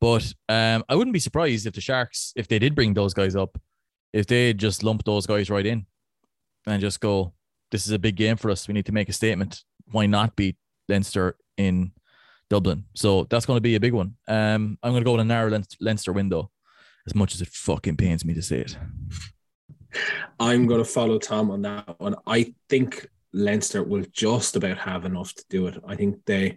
[0.00, 3.36] But um, I wouldn't be surprised if the Sharks, if they did bring those guys
[3.36, 3.58] up,
[4.12, 5.86] if they just lump those guys right in
[6.66, 7.34] and just go,
[7.70, 8.66] this is a big game for us.
[8.66, 9.62] We need to make a statement.
[9.90, 10.56] Why not beat
[10.88, 11.92] Leinster in
[12.50, 12.84] Dublin?
[12.94, 14.16] So that's going to be a big one.
[14.26, 16.50] Um, I'm going to go with a narrow Leinster window,
[17.06, 18.76] as much as it fucking pains me to say it.
[20.38, 22.16] I'm going to follow Tom on that one.
[22.26, 25.78] I think Leinster will just about have enough to do it.
[25.86, 26.56] I think they,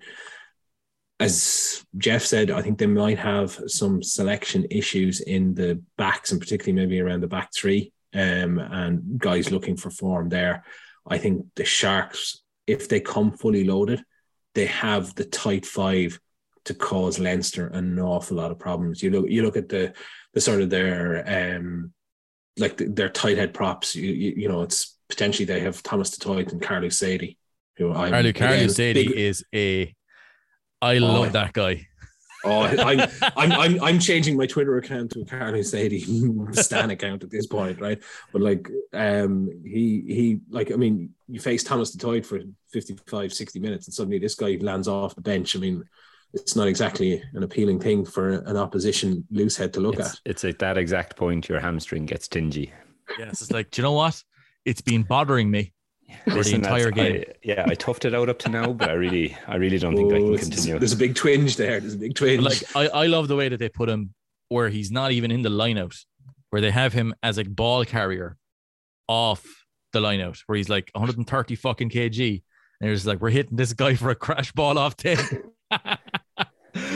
[1.20, 6.42] as Jeff said, I think they might have some selection issues in the backs and
[6.42, 10.64] particularly maybe around the back three um, and guys looking for form there.
[11.08, 14.04] I think the Sharks, if they come fully loaded,
[14.56, 16.20] they have the tight five
[16.66, 19.04] to cause Leinster an awful lot of problems.
[19.04, 19.94] You look, you look at the
[20.34, 21.94] the sort of their um,
[22.58, 23.96] like their tight head props.
[23.96, 27.38] You, you, you know, it's potentially they have Thomas du Toit and Carlo Sadie.
[27.78, 29.94] Who I'm Carlo, Carlo Sadie big, is a.
[30.82, 31.88] I oh, love that guy.
[32.46, 33.00] Oh, I'm,
[33.38, 36.06] I'm, I'm, I'm changing my Twitter account to a Carlo Sadie
[36.52, 38.02] Stan account at this point, right?
[38.32, 42.40] But like, um, he, he, like, I mean, you face Thomas du Toit for
[42.72, 45.56] 55, 60 minutes, and suddenly this guy lands off the bench.
[45.56, 45.84] I mean,
[46.36, 50.20] it's not exactly an appealing thing for an opposition loose head to look it's, at.
[50.26, 52.72] It's at that exact point your hamstring gets tingy.
[53.18, 54.22] Yes, it's like, do you know what?
[54.66, 55.74] It's been bothering me
[56.26, 57.24] for Listen, the entire game.
[57.28, 59.96] I, yeah, I toughed it out up to now, but I really, I really don't
[59.96, 60.80] think I can oh, continue.
[60.80, 61.80] There's a big twinge there.
[61.80, 62.44] There's a big twinge.
[62.44, 64.14] Like I, I love the way that they put him
[64.50, 65.98] where he's not even in the lineout,
[66.50, 68.38] where they have him as a ball carrier
[69.08, 69.44] off
[69.94, 72.44] the lineout, where he's like 130 fucking kg.
[72.82, 75.18] And it's like, we're hitting this guy for a crash ball off 10.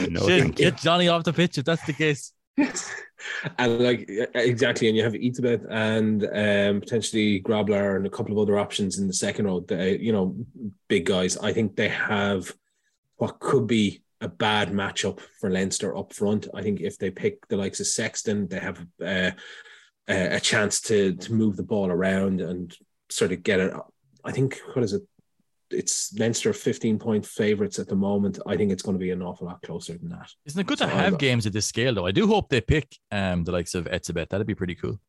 [0.08, 2.32] no, Shit, get Johnny off the pitch if that's the case.
[3.58, 8.38] and like exactly, and you have Etzebeth and um, potentially Grobler and a couple of
[8.38, 9.60] other options in the second row.
[9.60, 10.36] The, you know,
[10.88, 11.36] big guys.
[11.36, 12.52] I think they have
[13.16, 16.48] what could be a bad matchup for Leinster up front.
[16.54, 19.30] I think if they pick the likes of Sexton, they have uh,
[20.08, 22.74] a chance to to move the ball around and
[23.10, 23.72] sort of get it.
[24.24, 25.02] I think what is it?
[25.70, 28.38] It's Leinster 15 point favourites at the moment.
[28.46, 30.30] I think it's going to be an awful lot closer than that.
[30.46, 32.06] Isn't it good so to have games at this scale though?
[32.06, 34.28] I do hope they pick um the likes of Etzebeth.
[34.28, 35.00] That'd be pretty cool.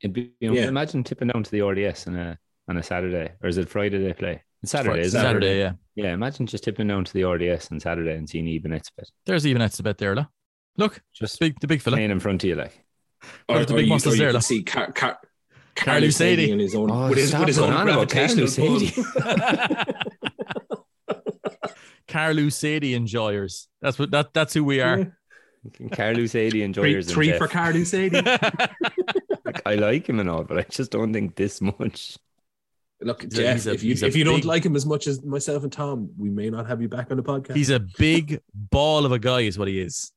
[0.00, 0.68] It'd be, you know, yeah.
[0.68, 3.98] imagine tipping down to the RDS on a on a Saturday, or is it Friday
[3.98, 4.42] they play?
[4.62, 5.72] It's Saturday, it's Saturday, yeah.
[5.94, 9.10] Yeah, imagine just tipping down to the RDS on Saturday and seeing Eben Etzebeth.
[9.24, 10.26] There's Eben Etzebeth there, look.
[10.76, 11.96] Look, just big, the big fella.
[11.96, 12.84] Playing in front of you, like.
[13.48, 14.42] Or, the big you, muscles there, look.
[14.42, 15.18] See Car- Car-
[15.78, 18.80] Carlo Sadie in his own oh, with his, with his own gravitational pull.
[22.08, 23.68] Carlu Sadie enjoyers.
[23.80, 25.16] That's what that that's who we are.
[25.92, 27.10] Carlu Sadie enjoyers.
[27.10, 28.20] Three, three for Carlu Sadie.
[29.44, 32.18] like, I like him and all, but I just don't think this much.
[33.00, 35.22] Look, he's Jeff, a, if you if you big, don't like him as much as
[35.22, 37.54] myself and Tom, we may not have you back on the podcast.
[37.54, 40.10] He's a big ball of a guy, is what he is.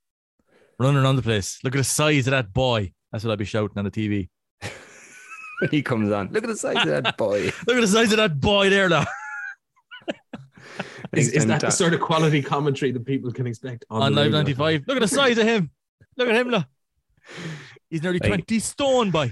[0.80, 1.60] Running around the place.
[1.64, 2.94] Look at the size of that boy.
[3.12, 4.30] That's what I'd be shouting on the TV.
[5.62, 6.30] When he comes on.
[6.32, 7.46] Look at the size of that boy.
[7.68, 9.06] Look at the size of that boy there, now.
[11.14, 14.32] is, is that the sort of quality commentary that people can expect on, on Live
[14.32, 14.84] 95?
[14.88, 15.70] Look at the size of him.
[16.18, 16.50] Look at him.
[16.50, 16.66] Look.
[17.90, 19.32] He's nearly like, 20 stone by.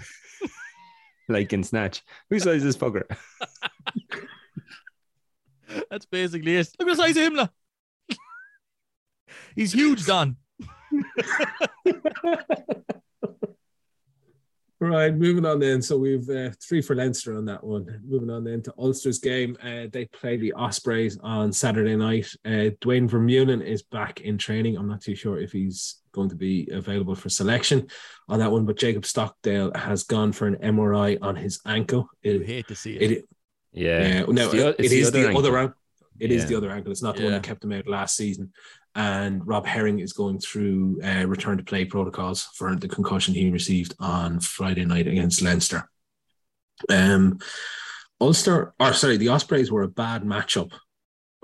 [1.29, 2.03] like in Snatch.
[2.29, 3.03] Whose size is fucker?
[5.89, 6.69] That's basically it.
[6.79, 7.33] Look at the size of him.
[7.33, 7.51] Look.
[9.55, 10.37] He's huge, Don.
[14.81, 15.81] Right, moving on then.
[15.81, 18.01] So we've uh, three for Leinster on that one.
[18.07, 19.57] Moving on then to Ulster's game.
[19.61, 22.27] Uh, they play the Ospreys on Saturday night.
[22.45, 24.77] Uh, Duane Vermeulen is back in training.
[24.77, 27.87] I'm not too sure if he's going to be available for selection
[28.29, 32.09] on that one, but Jacob Stockdale has gone for an MRI on his ankle.
[32.23, 33.11] It, You hate to see it.
[33.11, 33.25] It,
[33.73, 34.23] Yeah.
[34.27, 35.59] uh, no, It's the o- it it's is the the other other ankle.
[35.59, 35.75] ankle.
[36.21, 36.47] It is Yeah.
[36.49, 36.91] the other ankle.
[36.93, 38.51] It's not the one that kept him out last season.
[38.95, 43.51] And Rob Herring is going through uh, return to play protocols for the concussion he
[43.51, 45.89] received on Friday night against Leinster.
[46.89, 47.39] Um,
[48.19, 50.73] Ulster, or sorry, the Ospreys were a bad matchup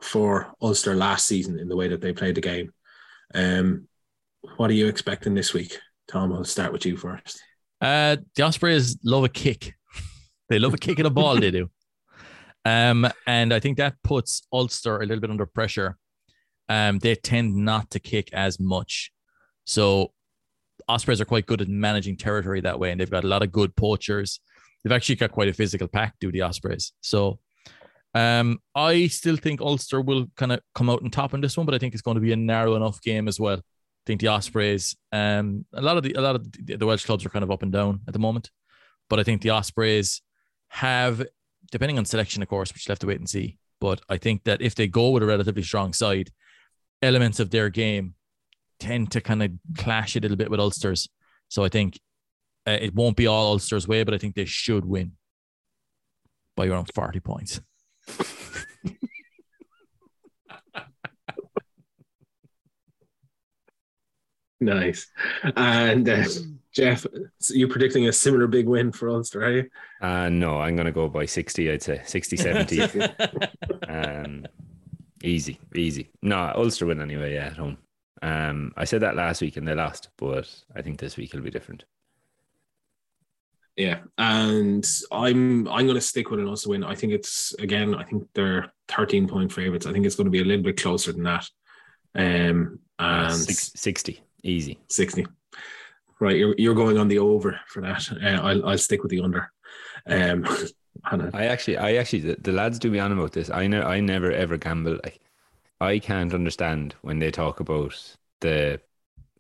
[0.02, 2.74] for Ulster last season in the way that they played the game.
[3.34, 3.88] Um,
[4.58, 5.80] what are you expecting this week?
[6.08, 7.42] Tom, I'll start with you first.
[7.82, 9.74] Uh, the Ospreys love a kick.
[10.48, 11.40] They love a kick at a ball.
[11.40, 11.70] They do.
[12.68, 15.98] Um, and I think that puts Ulster a little bit under pressure.
[16.68, 19.12] Um, they tend not to kick as much,
[19.66, 20.12] so
[20.88, 23.52] Ospreys are quite good at managing territory that way, and they've got a lot of
[23.52, 24.40] good poachers.
[24.84, 26.94] They've actually got quite a physical pack, do the Ospreys.
[27.02, 27.40] So,
[28.14, 31.66] um, I still think Ulster will kind of come out on top in this one,
[31.66, 33.58] but I think it's going to be a narrow enough game as well.
[33.58, 37.06] I think the Ospreys, um, a lot of the a lot of the, the Welsh
[37.06, 38.52] clubs are kind of up and down at the moment,
[39.10, 40.22] but I think the Ospreys
[40.70, 41.26] have,
[41.72, 43.58] depending on selection, of course, which you'll have to wait and see.
[43.82, 46.30] But I think that if they go with a relatively strong side,
[47.02, 48.16] elements of their game
[48.80, 51.08] tend to kind of clash a little bit with Ulster's.
[51.50, 52.00] So I think
[52.68, 55.14] uh, it won't be all Ulster's way, but I think they should win
[56.56, 57.62] by around 40 points.
[64.66, 65.08] Nice.
[65.56, 66.24] And uh,
[66.72, 67.06] Jeff,
[67.40, 69.70] so you're predicting a similar big win for Ulster, are you?
[70.02, 72.02] Uh, no, I'm going to go by 60, I'd say.
[72.06, 72.82] 60, 70.
[73.88, 74.46] um,
[75.26, 76.10] easy, easy.
[76.22, 77.78] No, Ulster win anyway, yeah, at home.
[78.22, 81.42] Um, I said that last week and they lost, but I think this week will
[81.42, 81.86] be different.
[83.76, 86.84] Yeah, and I'm I'm going to stick with an Ulster win.
[86.84, 87.94] I think it's again.
[87.94, 89.86] I think they're 13 point favorites.
[89.86, 91.50] I think it's going to be a little bit closer than that.
[92.16, 94.80] Um, and six, 60, easy.
[94.90, 95.26] 60.
[96.22, 98.10] Right, you're you're going on the over for that.
[98.12, 99.52] Uh, I'll I'll stick with the under.
[100.08, 100.48] Um,
[101.12, 103.50] and, I actually, I actually, the, the lads do me on about this.
[103.50, 105.00] I know, I never ever gamble.
[105.04, 105.20] Like,
[105.82, 107.96] I can't understand when they talk about
[108.42, 108.80] the,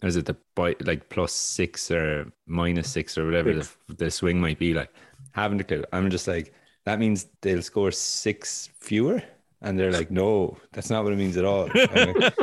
[0.02, 4.40] is it the boy like plus six or minus six or whatever the, the swing
[4.40, 4.92] might be like.
[5.32, 5.84] Haven't a clue.
[5.92, 6.54] I'm just like
[6.86, 9.22] that means they'll score six fewer,
[9.62, 11.70] and they're like, no, that's not what it means at all.
[11.74, 12.34] Like,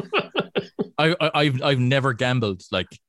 [0.98, 3.00] I, I I've I've never gambled like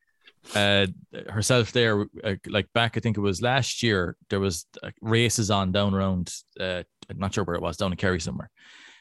[0.55, 0.87] uh
[1.29, 5.49] herself there uh, like back I think it was last year there was uh, races
[5.49, 8.49] on down around uh I'm not sure where it was down in Kerry somewhere.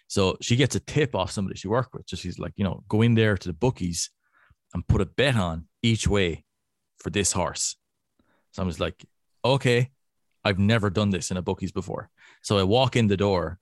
[0.06, 2.04] So she gets a tip off somebody she worked with.
[2.06, 4.10] So she's like you know go in there to the bookies
[4.74, 6.44] and put a bet on each way
[6.98, 7.76] for this horse.
[8.52, 9.04] So I'm just like
[9.44, 9.90] okay
[10.44, 12.10] I've never done this in a bookies before.
[12.42, 13.58] So I walk in the door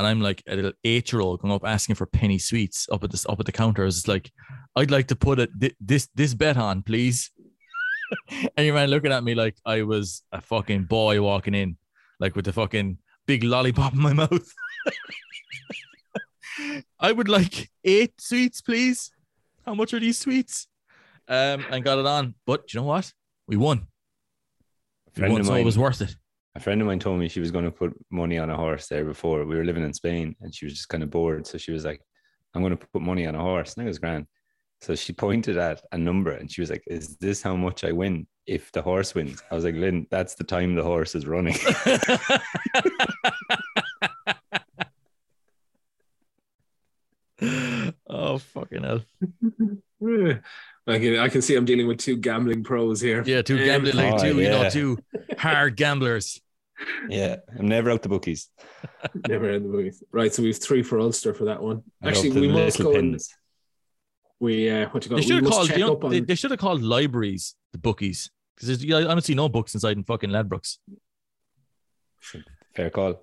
[0.00, 3.04] and I'm like a little eight year old going up asking for penny sweets up
[3.04, 3.84] at this up at the counter.
[3.84, 4.32] It's like,
[4.74, 7.30] I'd like to put it thi- this this bet on, please.
[8.56, 11.76] and your man looking at me like I was a fucking boy walking in,
[12.18, 14.48] like with the fucking big lollipop in my mouth.
[16.98, 19.10] I would like eight sweets, please.
[19.66, 20.66] How much are these sweets?
[21.28, 22.36] Um, and got it on.
[22.46, 23.12] But you know what?
[23.46, 23.86] We won.
[25.14, 26.16] We won, so it was worth it.
[26.60, 28.86] A friend of mine told me she was going to put money on a horse
[28.86, 29.46] there before.
[29.46, 31.46] We were living in Spain and she was just kind of bored.
[31.46, 32.02] So she was like,
[32.54, 33.74] I'm going to put money on a horse.
[33.74, 34.26] And it was grand.
[34.82, 37.92] So she pointed at a number and she was like, Is this how much I
[37.92, 39.42] win if the horse wins?
[39.50, 41.56] I was like, Lynn, that's the time the horse is running.
[48.06, 49.00] oh fucking hell!
[50.86, 53.22] I can I can see I'm dealing with two gambling pros here.
[53.26, 54.98] Yeah, two Um, gambling like oh, two, you know, two
[55.38, 56.40] hard gamblers.
[57.08, 57.36] Yeah.
[57.58, 58.48] I'm never out the bookies.
[59.28, 60.02] Never in the booth.
[60.12, 61.82] Right, so we have three for Ulster for that one.
[62.02, 62.98] I Actually, we must little go.
[62.98, 63.20] And,
[64.40, 65.18] we uh, what you call?
[65.18, 65.68] They should have called.
[65.70, 66.10] You know, on.
[66.10, 69.34] they, they should have called libraries the bookies because there's you know, I don't see
[69.34, 70.78] no books inside in fucking Ladbrokes.
[72.74, 73.22] Fair call.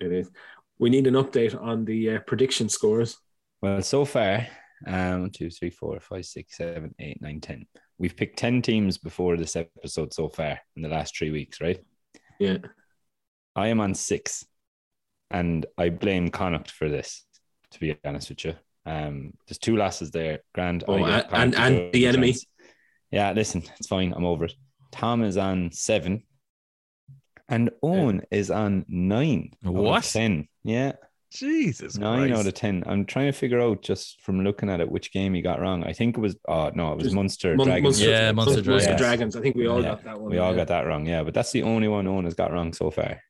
[0.00, 0.30] It is.
[0.78, 3.16] We need an update on the uh, prediction scores.
[3.62, 4.46] Well, so far,
[4.86, 7.66] um, one, two, three, four, five, six, seven, eight, nine, ten.
[7.98, 11.82] We've picked ten teams before this episode so far in the last three weeks, right?
[12.38, 12.58] Yeah.
[13.54, 14.44] I am on six,
[15.30, 17.24] and I blame Connacht for this.
[17.72, 20.40] To be honest with you, um, there's two losses there.
[20.54, 20.84] Grand.
[20.86, 22.32] Oh, and- and- and the enemy.
[22.32, 22.46] chance.
[23.10, 24.12] Yeah, listen, it's fine.
[24.12, 24.54] I'm over it.
[24.92, 26.22] Tom is on seven,
[27.48, 29.52] and Owen is on nine.
[29.62, 30.04] What?
[30.04, 30.48] Ten.
[30.64, 30.92] Yeah,
[31.32, 32.40] Jesus Nine Christ.
[32.40, 32.82] out of ten.
[32.86, 35.84] I'm trying to figure out just from looking at it which game he got wrong.
[35.84, 36.36] I think it was.
[36.48, 37.84] Oh no, it was Just Munster Mon- Dragons.
[37.84, 39.00] Munster- Yeah, Munster Munster Dragons.
[39.00, 39.36] Dragons.
[39.36, 40.30] I think we all Yeah, got that one.
[40.30, 40.56] We all yeah.
[40.58, 41.06] got that wrong.
[41.06, 43.20] Yeah, but that's the only one Owen has got wrong so far.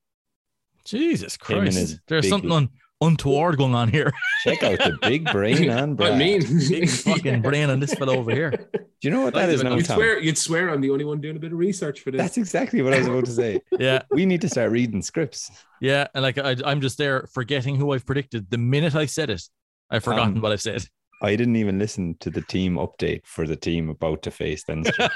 [0.85, 1.99] Jesus Christ.
[2.07, 2.69] There's something un-
[3.01, 4.13] untoward going on here.
[4.45, 6.13] Check out the big brain and Brad.
[6.13, 8.51] I mean, Big fucking brain on this fellow over here.
[8.51, 9.97] do you know what that Like is the- now, You'd Tom?
[9.97, 12.21] swear, you'd swear I'm the only one doing a bit of research for this.
[12.21, 13.61] That's exactly what I was about to say.
[13.79, 15.51] Yeah, We need to start reading scripts.
[15.81, 16.07] yeah.
[16.15, 18.51] And like I, I'm just there forgetting who I've predicted.
[18.51, 19.43] The minute I said it,
[19.91, 20.87] I've forgotten Um, what I've said.
[21.23, 24.93] I didn't even listen to the team update for the team about to face Leinster,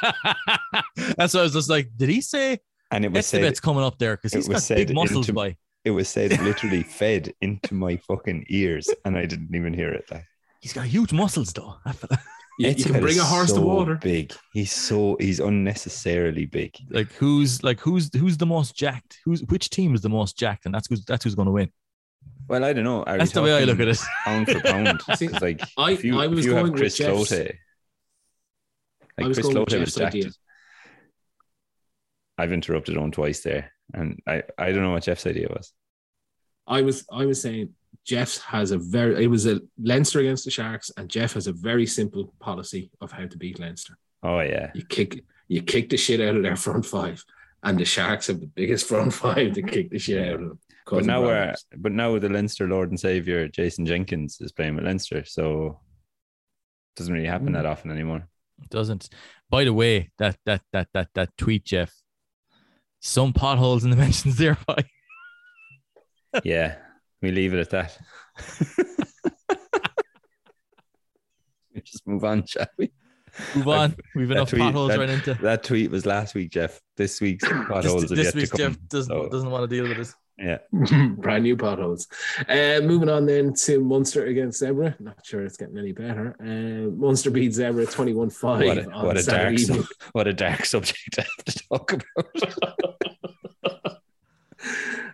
[1.17, 2.59] That's why I was just like, did he say
[2.91, 5.33] and it was said Etzebeth's coming up there because it he's got big muscles into-
[5.35, 5.57] by.
[5.85, 10.05] It was said literally fed into my fucking ears, and I didn't even hear it.
[10.11, 10.27] Like,
[10.61, 11.77] He's got huge muscles though.
[11.87, 12.21] that fella.
[12.59, 13.95] you, you can bring a is horse to water.
[13.97, 14.33] Big.
[14.53, 16.77] He's so he's unnecessarily big.
[16.91, 19.19] Like who's like who's who's the most jacked?
[19.25, 20.67] Who's which team is the most jacked?
[20.67, 21.71] And that's who's that's who's going to win.
[22.49, 23.03] Well, I don't know.
[23.05, 23.99] Are That's the way I look at it.
[24.25, 25.01] Pound for pound.
[25.17, 27.31] See, 'Cause, like I- if you, I was if you have going with Chris Jeff's-
[27.31, 27.53] Lote,
[29.17, 30.15] I like was Chris going with Lote was jacked.
[30.17, 30.31] idea.
[32.37, 35.73] I've interrupted on twice there, and I I don't know what Jeff's idea was.
[36.67, 37.71] I was I was saying
[38.05, 41.53] Jeff has a very it was a Leinster against the Sharks, and Jeff has a
[41.53, 43.97] very simple policy of how to beat Leinster.
[44.23, 47.25] Oh yeah, You kick you kick the shit out of their front five,
[47.63, 50.59] and the Sharks have the biggest front five to kick the shit out of them.
[50.87, 54.77] but now we're but now with the Leinster Lord and Savior Jason Jenkins is playing
[54.77, 55.81] with Leinster, so
[56.95, 57.55] it doesn't really happen Mm.
[57.55, 58.27] that often anymore.
[58.63, 59.09] It doesn't.
[59.49, 61.93] By the way, that that that that that tweet, Jeff.
[63.01, 64.57] Some potholes in the mentions there.
[64.67, 64.85] By
[66.45, 66.77] yeah,
[67.23, 67.99] we leave it at that.
[71.85, 72.91] Just move on, shall we?
[73.55, 73.97] move on.
[74.15, 75.35] We've that enough tweet- potholes that- right into.
[75.35, 76.81] That tweet was last week, Jeff.
[76.97, 78.51] This week's potholes This, this week's.
[78.51, 80.15] Jeff doesn't so- doesn't want to deal with this.
[80.41, 80.59] Yeah,
[81.19, 82.09] brand new potholes.
[82.49, 84.99] Uh, moving on then to Munster against Zebre.
[84.99, 86.35] Not sure it's getting any better.
[86.41, 89.83] Uh, Munster beat Zebre 21 5 what a, what a dark evening.
[89.83, 92.97] sub- what a dark subject to have to talk about.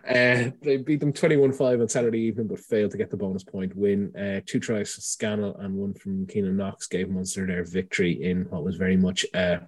[0.07, 3.43] Uh, they beat them 21 5 on Saturday evening, but failed to get the bonus
[3.43, 4.15] point win.
[4.15, 8.43] Uh, two tries from Scannell and one from Keynan Knox gave Munster their victory in
[8.49, 9.59] what was very much a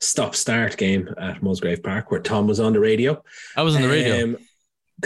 [0.00, 3.22] stop start game at Musgrave Park, where Tom was on the radio.
[3.56, 4.24] I was on the radio.
[4.24, 4.36] Um,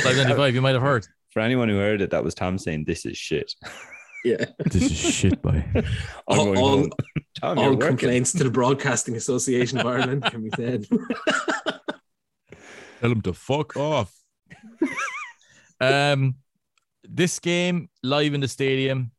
[0.01, 1.07] 595, you might have heard.
[1.31, 3.55] For anyone who heard it, that was Tom saying, "This is shit."
[4.25, 4.45] yeah.
[4.67, 5.65] This is shit, boy.
[5.75, 5.85] I'm
[6.27, 6.89] All- going all-
[7.41, 10.87] Tom, All complaints to the Broadcasting Association of Ireland can be said.
[13.01, 14.15] Tell him to fuck off.
[15.81, 16.37] um,
[17.03, 19.11] this game live in the stadium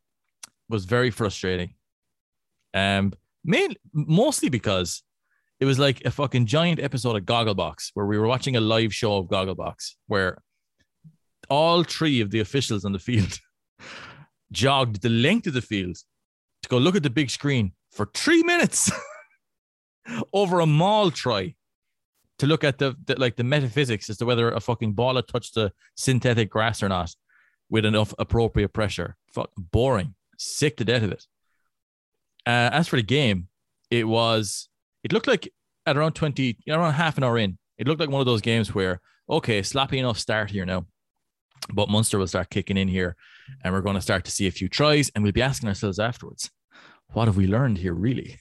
[0.69, 1.73] was very frustrating.
[2.73, 3.11] Um,
[3.43, 5.03] mainly, mostly because
[5.63, 8.93] it was like a fucking giant episode of Gogglebox where we were watching a live
[8.93, 10.39] show of Gogglebox where
[11.49, 13.39] all three of the officials on the field
[14.51, 15.95] jogged the length of the field
[16.63, 18.91] to go look at the big screen for three minutes
[20.33, 21.55] over a maul try
[22.39, 25.29] to look at the, the like the metaphysics as to whether a fucking ball had
[25.29, 27.15] touched the synthetic grass or not
[27.69, 29.15] with enough appropriate pressure.
[29.31, 31.25] Fuck, boring, sick to death of it.
[32.45, 33.47] Uh, as for the game,
[33.89, 34.67] it was
[35.03, 35.51] it looked like
[35.85, 38.73] at around twenty, around half an hour in, it looked like one of those games
[38.73, 40.85] where okay, sloppy enough start here now,
[41.73, 43.15] but Munster will start kicking in here,
[43.63, 45.99] and we're going to start to see a few tries, and we'll be asking ourselves
[45.99, 46.51] afterwards,
[47.13, 48.39] what have we learned here really?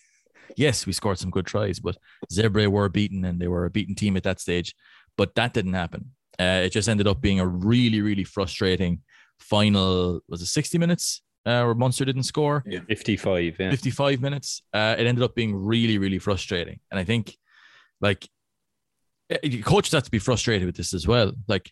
[0.57, 1.97] Yes, we scored some good tries, but
[2.31, 4.75] Zebre were beaten and they were a beaten team at that stage,
[5.17, 6.11] but that didn't happen.
[6.39, 9.01] Uh, it just ended up being a really, really frustrating
[9.39, 10.21] final.
[10.29, 12.63] Was it 60 minutes uh, where Munster didn't score?
[12.89, 13.71] 55, yeah.
[13.71, 14.63] 55 minutes.
[14.73, 16.81] Uh, it ended up being really, really frustrating.
[16.91, 17.37] And I think,
[18.01, 18.29] like,
[19.31, 21.33] eh, coaches have to be frustrated with this as well.
[21.49, 21.71] Like,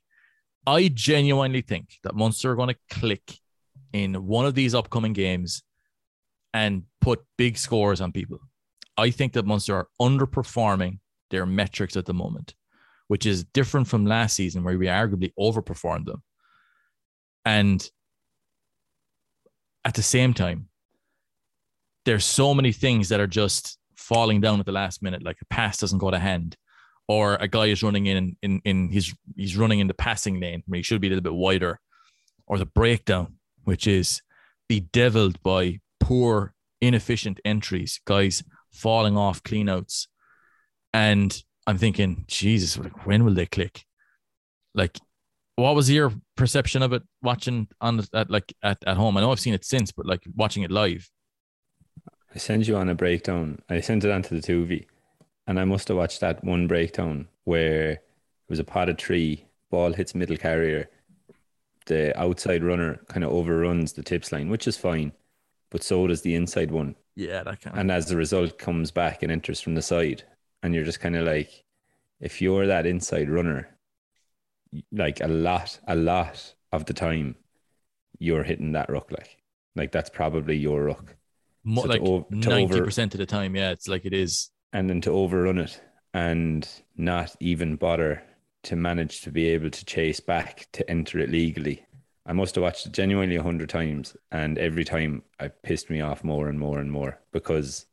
[0.66, 3.38] I genuinely think that Munster are going to click
[3.92, 5.62] in one of these upcoming games
[6.52, 8.38] and put big scores on people.
[8.96, 10.98] I think that Munster are underperforming
[11.30, 12.54] their metrics at the moment,
[13.08, 16.22] which is different from last season where we arguably overperformed them.
[17.44, 17.88] And
[19.84, 20.68] at the same time,
[22.04, 25.46] there's so many things that are just falling down at the last minute, like a
[25.46, 26.56] pass doesn't go to hand,
[27.08, 30.62] or a guy is running in in in he's he's running in the passing lane
[30.66, 31.78] where he should be a little bit wider,
[32.46, 34.22] or the breakdown, which is
[34.68, 40.06] bedeviled by poor, inefficient entries, guys falling off cleanouts.
[40.92, 43.84] And I'm thinking, Jesus, when will they click?
[44.74, 44.98] Like,
[45.56, 49.16] what was your perception of it watching on the, at like at, at home?
[49.16, 51.08] I know I've seen it since, but like watching it live.
[52.34, 53.60] I sent you on a breakdown.
[53.68, 54.86] I sent it onto the Tuvi,
[55.46, 58.02] and I must have watched that one breakdown where it
[58.48, 60.88] was a potted tree, ball hits middle carrier,
[61.86, 65.12] the outside runner kind of overruns the tips line, which is fine,
[65.70, 66.94] but so does the inside one.
[67.16, 67.80] Yeah, that kind of.
[67.80, 70.22] And as the result, comes back and enters from the side.
[70.62, 71.64] And you're just kind of like,
[72.20, 73.68] if you're that inside runner,
[74.92, 77.36] like a lot, a lot of the time,
[78.18, 79.36] you're hitting that ruck like,
[79.76, 81.16] like that's probably your ruck.
[81.64, 84.50] Mo- so like ninety over- percent of the time, yeah, it's like it is.
[84.72, 85.80] and then to overrun it
[86.14, 88.22] and not even bother
[88.62, 91.84] to manage to be able to chase back to enter it legally.
[92.26, 96.00] I must have watched it genuinely a hundred times, and every time I pissed me
[96.00, 97.86] off more and more and more because,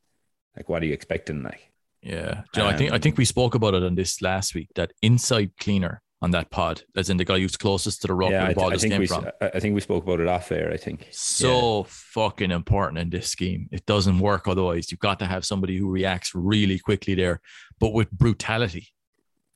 [0.56, 1.42] like, what are you expecting?
[1.42, 1.72] Like,
[2.02, 4.54] Yeah, you know, I think I Um, think we spoke about it on this last
[4.54, 4.68] week.
[4.74, 8.30] That inside cleaner on that pod, as in the guy who's closest to the ruck
[8.30, 9.28] yeah, where I, the ball I just think came we, from.
[9.40, 10.72] I I think we spoke about it off air.
[10.72, 13.68] I think so fucking important in this scheme.
[13.70, 14.90] It doesn't work otherwise.
[14.90, 17.40] You've got to have somebody who reacts really quickly there,
[17.78, 18.88] but with brutality.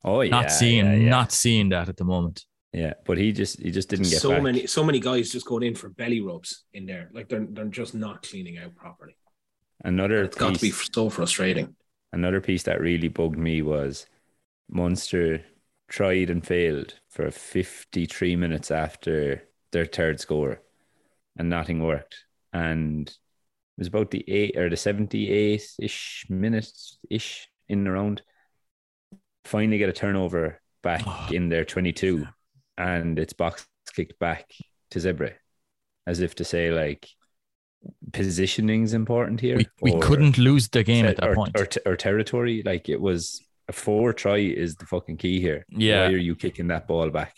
[0.05, 1.11] Oh yeah, not seeing, yeah, yeah.
[1.11, 2.45] not seeing that at the moment.
[2.73, 2.95] yeah.
[3.05, 4.43] But he just he just didn't get so back.
[4.43, 7.11] many so many guys just going in for belly rubs in there.
[7.13, 9.17] Like they're they're just not cleaning out properly.
[9.85, 11.75] Another It's got to be so frustrating.
[12.13, 14.07] Another piece that really bugged me was
[14.71, 15.45] Munster
[15.93, 20.63] tried and failed for 53 minutes after their third score
[21.37, 22.25] and nothing worked.
[22.51, 23.15] And it
[23.77, 28.23] was about the eight or the 78 ish minutes ish in and around.
[29.45, 32.27] Finally get a turnover back Oh, in their 22
[32.79, 34.51] and it's box kicked back
[34.93, 35.35] to Zebre
[36.07, 37.07] as if to say, like,
[38.13, 39.59] positioning's important here.
[39.59, 41.55] We, we or- couldn't lose the game at that or, point.
[41.55, 42.63] Or, or territory.
[42.65, 43.43] Like it was
[43.73, 45.65] a four try is the fucking key here.
[45.71, 46.07] Yeah.
[46.09, 47.35] Why are you kicking that ball back?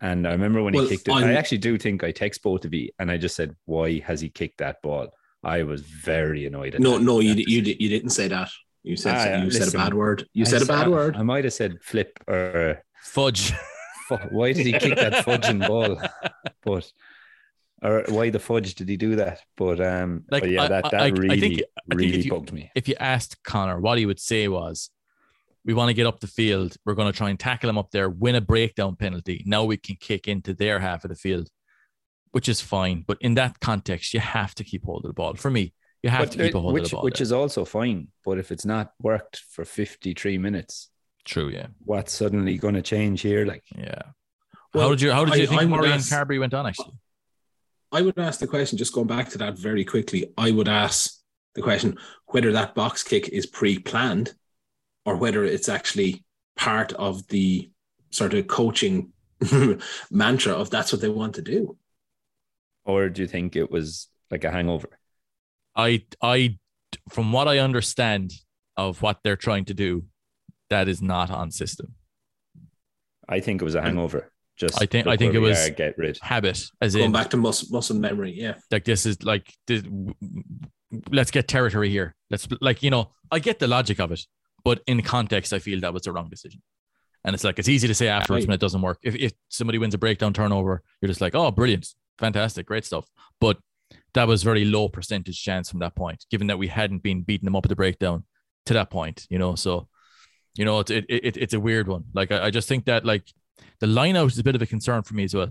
[0.00, 2.42] And I remember when Well, he kicked it, I'm- I actually do think I text
[2.42, 5.08] both of you and I just said, why has he kicked that ball?
[5.42, 6.74] I was very annoyed.
[6.74, 8.50] At No, that- no, you that di- you di- you didn't say that.
[8.82, 10.26] You said Ah, yeah, you said a bad word.
[10.32, 11.16] You I said a said- bad word.
[11.16, 13.52] I might have said flip or Fudge.
[14.08, 16.00] fu- why did he kick that fudging ball?
[16.64, 16.90] But
[17.82, 19.40] or why the fudge did he do that?
[19.56, 21.58] But um, Like, but yeah, I- that I- that I- I think- really I think
[21.60, 21.66] if
[22.00, 22.70] really you- bugged me.
[22.74, 24.90] if you asked Connor, what he would say was,
[25.64, 26.76] "We want to get up the field.
[26.84, 29.42] We're going to try and tackle them up there, win a breakdown penalty.
[29.46, 31.48] Now we can kick into their half of the field,
[32.32, 33.04] which is fine.
[33.06, 35.34] But in that context, you have to keep hold of the ball.
[35.34, 37.04] For me, you have But, to keep a hold which, of the ball.
[37.04, 37.24] which there.
[37.24, 38.08] is also fine.
[38.24, 40.88] But if it's not worked for 53 minutes,
[41.24, 41.48] true.
[41.50, 43.44] Yeah, what's suddenly going to change here?
[43.44, 44.02] Like, yeah.
[44.72, 46.38] Well, how did you How did you I- think I would Murray and ask- Carbery
[46.40, 46.66] went on?
[46.66, 46.94] Actually,
[47.92, 51.12] I would ask the question, just going back to that very quickly, I would ask
[51.56, 54.32] the question whether that box kick is pre planned
[55.04, 56.24] or whether it's actually
[56.56, 57.70] part of the
[58.10, 59.12] sort of coaching
[60.10, 61.76] mantra of that's what they want to do.
[62.84, 64.88] or do you think it was like a hangover?
[65.76, 66.58] I I
[67.08, 68.32] from what I understand
[68.76, 70.04] of what they're trying to do,
[70.70, 71.94] that is not on system.
[73.28, 74.32] I think it was a hangover.
[74.56, 76.18] Just I think- I think it was- are, get rid.
[76.20, 78.54] Habit, as Going in back to mus- muscle memory, yeah.
[78.70, 79.82] like this is like this,
[81.10, 82.14] let's get territory here.
[82.30, 84.26] Let's like you know I get the logic of it,
[84.64, 86.62] but in context, I feel that was the wrong decision.
[87.24, 88.48] And it's like it's easy to say afterwards Right.
[88.48, 88.98] when it doesn't work.
[89.02, 91.86] If if somebody wins a breakdown turnover, you're just like, oh, brilliant,
[92.18, 93.06] fantastic, great stuff.
[93.40, 93.58] But
[94.14, 97.44] that was very low percentage chance from that point, given that we hadn't been beating
[97.44, 98.24] them up at the breakdown
[98.66, 99.26] to that point.
[99.28, 99.88] You know, so
[100.56, 102.04] you know it's it, it it's a weird one.
[102.14, 103.24] Like I, I just think that like
[103.80, 105.50] the line out is a bit of a concern for me as well.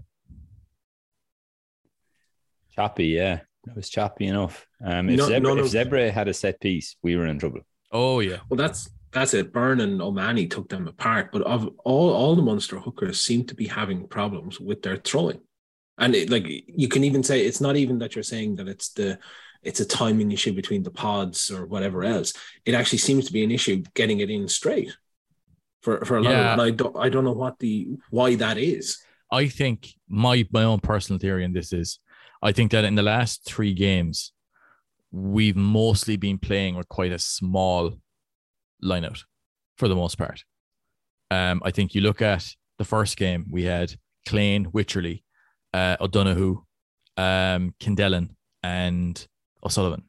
[2.75, 3.41] Choppy, yeah.
[3.67, 4.65] It was choppy enough.
[4.83, 7.37] Um, if, No- Zebre, none if of- Zebre had a set piece, we were in
[7.39, 7.61] trouble.
[7.91, 9.51] Oh yeah, Well, that's that's it.
[9.51, 13.55] Byrne and O'Mahony took them apart, but of all all the Munster hookers seem to
[13.55, 15.39] be having problems with their throwing,
[15.97, 18.89] and it, like you can even say it's not even that you're saying that it's
[18.89, 19.17] the
[19.61, 22.33] it's a timing issue between the pods or whatever else.
[22.65, 24.95] It actually seems to be an issue getting it in straight
[25.81, 26.53] for for a lot Yeah.
[26.53, 26.59] of.
[26.59, 28.97] And I don't I don't know what the why that is.
[29.31, 31.99] I think my my own personal theory in this is
[32.41, 34.31] I think that in the last three games,
[35.11, 37.97] we've mostly been playing with quite a small
[38.83, 39.23] lineout
[39.77, 40.43] for the most part.
[41.31, 42.45] Um, I think you look at
[42.77, 43.95] the first game, we had
[44.27, 45.23] Kleyn, Wycherley,
[45.73, 46.63] uh, O'Donoghue,
[47.17, 48.29] um, Kendellen,
[48.63, 49.27] and
[49.63, 50.03] O'Sullivan.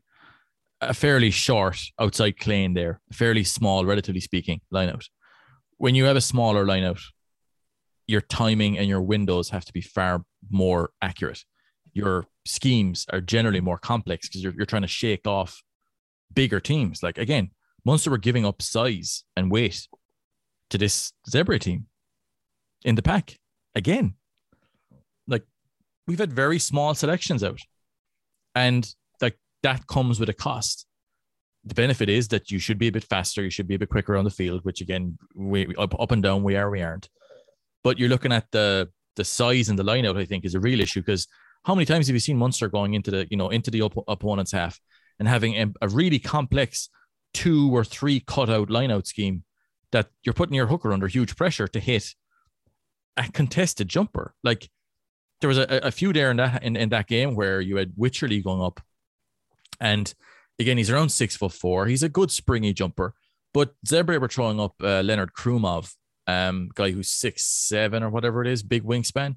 [0.80, 5.04] A fairly short outside Kleyn there, fairly small, relatively speaking, lineout.
[5.76, 7.00] When you have a smaller lineout,
[8.06, 11.44] your timing and your windows have to be far more accurate.
[11.92, 15.62] Your schemes are generally more complex because you're, you're trying to shake off
[16.32, 17.02] bigger teams.
[17.02, 17.50] Like again,
[17.84, 19.86] Munster were giving up size and weight
[20.70, 21.86] to this Zebre team
[22.84, 23.38] in the pack.
[23.74, 24.14] Again,
[25.26, 25.44] like
[26.06, 27.60] we've had very small selections out,
[28.54, 30.86] and like that comes with a cost.
[31.64, 33.90] The benefit is that you should be a bit faster, you should be a bit
[33.90, 37.08] quicker on the field, which again, we up, up and down, we are, we aren't
[37.82, 40.60] but you're looking at the the size and the line out, I think, is a
[40.60, 41.26] real issue because
[41.64, 44.04] how many times have you seen Munster going into the you know into the op-
[44.08, 44.80] opponent's half
[45.18, 46.88] and having a, a really complex
[47.32, 49.44] two or three cutout line out scheme
[49.92, 52.14] that you're putting your hooker under huge pressure to hit
[53.16, 54.34] a contested jumper.
[54.42, 54.70] Like
[55.40, 57.92] there was a, a few there in that in, in that game where you had
[57.96, 58.80] Wycherley going up,
[59.80, 60.12] and
[60.58, 61.86] again he's around six foot four.
[61.86, 63.14] He's a good springy jumper,
[63.52, 65.94] but Zebre were throwing up uh, Leonard Krumov,
[66.26, 69.30] um, guy who's six seven or whatever it is, big wingspan.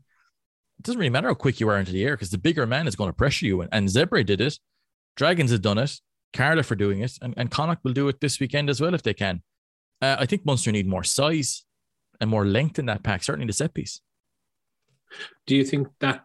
[0.79, 2.87] It doesn't really matter how quick you are into the air because the bigger man
[2.87, 3.61] is going to pressure you.
[3.61, 4.59] And, and Zebre did it.
[5.15, 5.99] Dragons have done it.
[6.33, 9.03] Cardiff are doing it, and, and Connacht will do it this weekend as well if
[9.03, 9.41] they can.
[10.01, 11.63] Uh, I think Munster need more size
[12.19, 14.01] and more length in that pack, certainly the set piece.
[15.47, 16.23] Do you think that?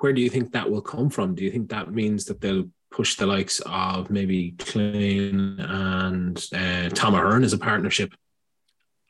[0.00, 1.36] Where do you think that will come from?
[1.36, 6.88] Do you think that means that they'll push the likes of maybe Kleyn and uh,
[6.90, 8.12] Tom Ahern as a partnership?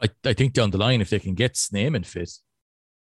[0.03, 2.30] I, I think down the line, if they can get Snyman fit,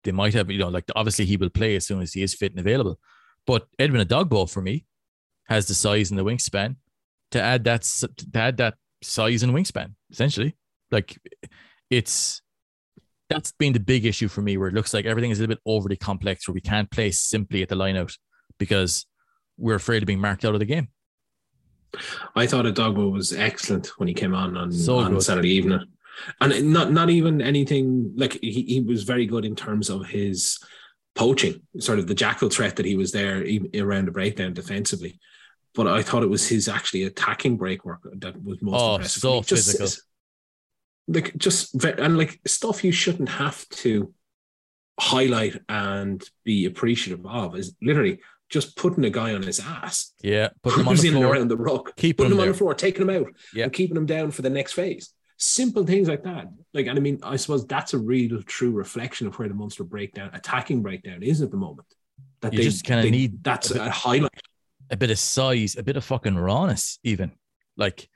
[0.04, 2.34] they might have, you know, like obviously he will play as soon as he is
[2.34, 3.00] fit and available.
[3.46, 4.86] But Edwin Edogbo for me
[5.48, 6.78] has the size and the wingspan
[7.34, 10.56] to add that to add that size and wingspan essentially.
[10.92, 11.18] Like
[11.90, 12.42] it's
[13.30, 15.56] that's been the big issue for me where it looks like everything is a little
[15.56, 18.16] bit overly complex where we can't play simply at the line out
[18.60, 19.06] because
[19.58, 20.88] we're afraid of being marked out of the game.
[22.36, 25.20] I thought Edogbo was excellent when he came on on, So on.
[25.22, 25.82] Saturday evening.
[26.42, 30.60] And not not even anything like he, he was very good in terms of his
[31.16, 33.44] poaching, sort of the jackal threat that he was there
[33.76, 35.20] around the breakdown defensively.
[35.76, 39.22] But I thought it was his actually attacking break work that was most Oh, impressive.
[39.22, 39.90] so Just- physical.
[41.08, 44.14] Like just and like stuff you shouldn't have to
[45.00, 48.20] highlight and be appreciative of is literally
[48.50, 51.34] just putting a guy on his ass, Yeah, put them on the floor.
[51.34, 53.66] around the ruck, keeping putting them him on the floor, taking him out, Yeah.
[53.66, 55.12] and keeping him down for the next phase.
[55.38, 56.48] Simple things like that.
[56.74, 59.84] Like, and I mean, I suppose that's a real true reflection of where the Munster
[59.84, 61.88] breakdown, attacking breakdown, is at the moment.
[62.42, 64.32] That You they just kinda they- need that's a bit- a highlight.
[64.94, 67.32] A bit of size, a bit of fucking rawness, even.
[67.76, 68.08] Like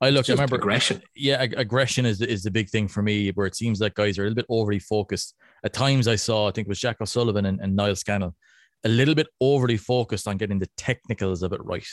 [0.00, 1.02] I look, I remember aggression.
[1.14, 3.94] yeah, ag- aggression is the, is the big thing for me, where it seems like
[3.94, 5.34] guys are a little bit overly focused.
[5.64, 8.34] At times, I saw, I think it was Jack O'Sullivan and, and Niall Scannell,
[8.84, 11.86] a little bit overly focused on getting the technicals of it right,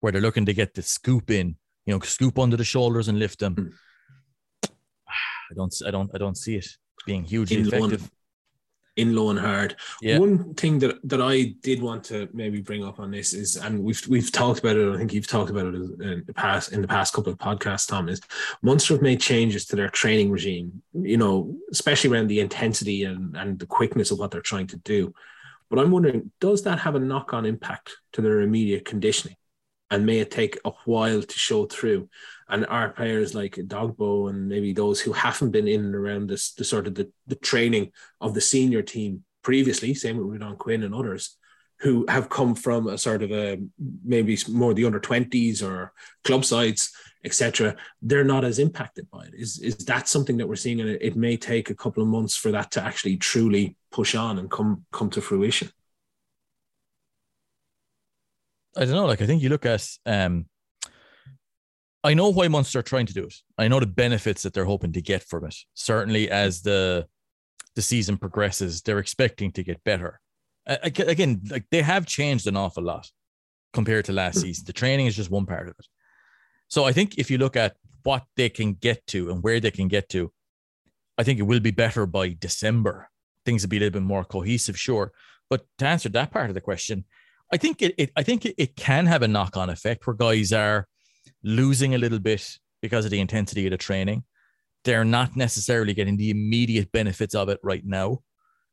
[0.00, 3.18] where they're looking to get the scoop in, you know, scoop under the shoulders and
[3.18, 3.56] lift them.
[3.56, 4.70] Mm.
[5.50, 6.68] I don't, I don't, I don't see it
[7.04, 8.02] being hugely In effective.
[8.02, 8.10] and,
[9.00, 9.76] in low and hard.
[10.00, 10.18] Yeah.
[10.18, 13.82] One thing that, that I did want to maybe bring up on this is, and
[13.82, 14.92] we've we've talked about it.
[14.92, 17.88] I think you've talked about it in the past in the past couple of podcasts.
[17.88, 18.20] Tom is
[18.62, 20.82] Munster have made changes to their training regime.
[20.94, 24.76] You know, especially around the intensity and and the quickness of what they're trying to
[24.76, 25.14] do.
[25.68, 29.36] But I'm wondering, does that have a knock on impact to their immediate conditioning?
[29.90, 32.08] And may it take a while to show through?
[32.48, 36.52] And our players like Edogbo and maybe those who haven't been in and around this,
[36.52, 40.82] the sort of the, the training of the senior team previously, same with Ruadhán Quinn
[40.82, 41.36] and others,
[41.80, 43.58] who have come from a sort of a
[44.04, 45.92] maybe more the under 20s or
[46.24, 46.92] club sides,
[47.24, 47.74] etc.
[48.02, 49.34] They're not as impacted by it.
[49.34, 50.80] Is is that something that we're seeing?
[50.80, 54.14] And it, it may take a couple of months for that to actually truly push
[54.14, 55.70] on and come come to fruition.
[58.76, 59.06] I don't know.
[59.06, 60.46] Like I think you look at um
[62.02, 63.34] I know why Munster are trying to do it.
[63.58, 65.56] I know the benefits that they're hoping to get from it.
[65.74, 67.06] Certainly as the
[67.76, 70.20] the season progresses, they're expecting to get better.
[70.66, 73.10] Ag- Again, like they have changed an awful lot
[73.72, 74.64] compared to last season.
[74.66, 75.86] The training is just one part of it.
[76.68, 79.70] So I think if you look at what they can get to and where they
[79.70, 80.32] can get to,
[81.18, 83.08] I think it will be better by December.
[83.44, 85.12] Things will be a little bit more cohesive, sure.
[85.48, 87.04] But to answer that part of the question,
[87.52, 90.52] I think it, it I think it, it can have a knock-on effect where guys
[90.52, 90.86] are
[91.42, 94.24] losing a little bit because of the intensity of the training.
[94.84, 98.20] They're not necessarily getting the immediate benefits of it right now.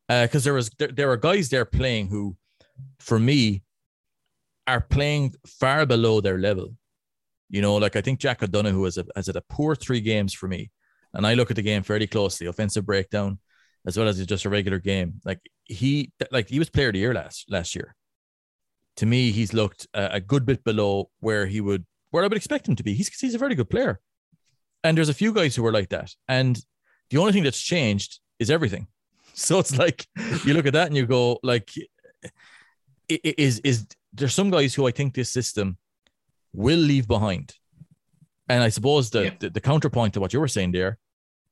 [0.10, 2.38] Uh, because there was there, there are guys there playing who,
[3.00, 3.64] for me,
[4.66, 6.76] are playing far below their level.
[7.50, 10.34] You know, like I think Jack O'Donoghue has, a, has had a poor three games
[10.34, 10.72] for me.
[11.14, 13.40] And I look at the game fairly closely, offensive breakdown,
[13.86, 15.20] as well as just a regular game.
[15.26, 17.96] Like he like he was player of the year last last year
[18.98, 22.38] to me, he's looked a, a good bit below where he would, where I would
[22.38, 22.94] expect him to be.
[22.94, 24.00] He's, he's a very good player.
[24.84, 26.14] And there's a few guys who are like that.
[26.28, 26.60] And
[27.10, 28.88] the only thing that's changed is everything.
[29.40, 30.08] So it's like,
[30.46, 31.70] you look at that and you go, like,
[33.08, 35.78] is, is there's some guys who I think this system
[36.54, 37.54] will leave behind.
[38.50, 39.32] And I suppose the, Yeah.
[39.40, 40.98] the, the counterpoint to what you were saying there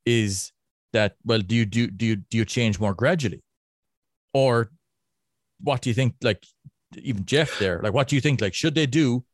[0.03, 0.51] is
[0.93, 3.43] that, well, do you, do, do you, do you change more gradually?
[4.33, 4.71] Or
[5.61, 6.15] what do you think?
[6.23, 6.43] Like,
[7.01, 8.41] even Jeff there, like, what do you think?
[8.41, 9.25] Like, should they do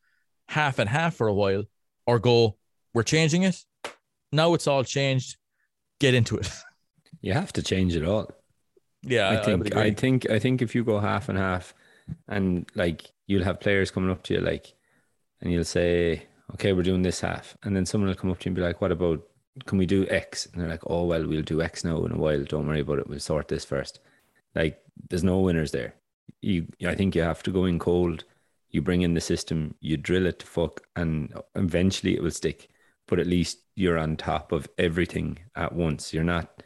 [0.47, 1.63] half and half for a while
[2.05, 2.57] or go,
[2.93, 3.63] we're changing it?
[4.31, 5.37] Now it's all changed.
[5.99, 6.49] Get into it.
[7.23, 8.31] You have to change it all.
[9.03, 9.75] Yeah, I I, I think.
[9.75, 11.75] I, think I think if you go half and half,
[12.27, 14.73] and like you'll have players coming up to you like,
[15.39, 18.45] and you'll say, "Okay, we're doing this half," and then someone will come up to
[18.45, 19.21] you and be like, "What about?
[19.65, 22.17] Can we do X?" And they're like, "Oh well, we'll do X now in a
[22.17, 22.43] while.
[22.43, 23.07] Don't worry about it.
[23.07, 23.99] We'll sort this first.
[24.55, 25.95] Like, there's no winners there.
[26.41, 28.23] You, I think you have to go in cold.
[28.69, 32.69] You bring in the system, you drill it to fuck, and eventually it will stick.
[33.07, 36.13] But at least you're on top of everything at once.
[36.13, 36.63] You're not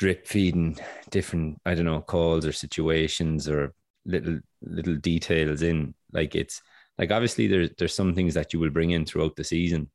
[0.00, 0.78] drip feeding
[1.10, 3.74] different i don't know calls or situations or
[4.06, 6.62] little little details in like it's
[6.96, 9.90] like obviously there's there's some things that you will bring in throughout the season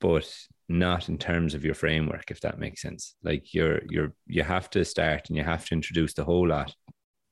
[0.00, 0.32] but
[0.68, 4.70] not in terms of your framework if that makes sense like you're you're you have
[4.70, 6.72] to start and you have to introduce the whole lot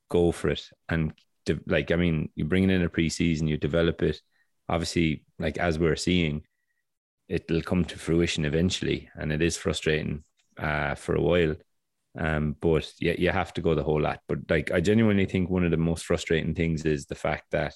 [0.08, 1.12] go for it and
[1.44, 4.20] de- like i mean you bring it in a preseason you develop it
[4.68, 6.42] obviously like as we're seeing
[7.28, 10.24] it'll come to fruition eventually and it is frustrating
[10.58, 11.54] uh, for a while
[12.18, 14.20] um, but yeah, you have to go the whole lot.
[14.26, 17.74] But like, I genuinely think one of the most frustrating things is the fact that,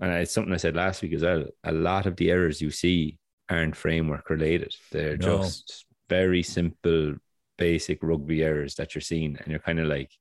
[0.00, 1.44] and it's something I said last week as well.
[1.64, 3.18] A lot of the errors you see
[3.48, 4.76] aren't framework related.
[4.92, 5.38] They're No.
[5.38, 7.14] just very simple,
[7.56, 10.12] basic rugby errors that you're seeing, and you're kind of like,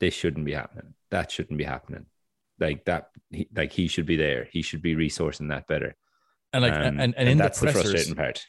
[0.00, 0.94] this shouldn't be happening.
[1.10, 2.06] That shouldn't be happening.
[2.58, 4.48] Like that, he, like he should be there.
[4.50, 5.94] He should be resourcing that better.
[6.52, 8.44] and like Um, and, and, in the that's the pressers, frustrating part.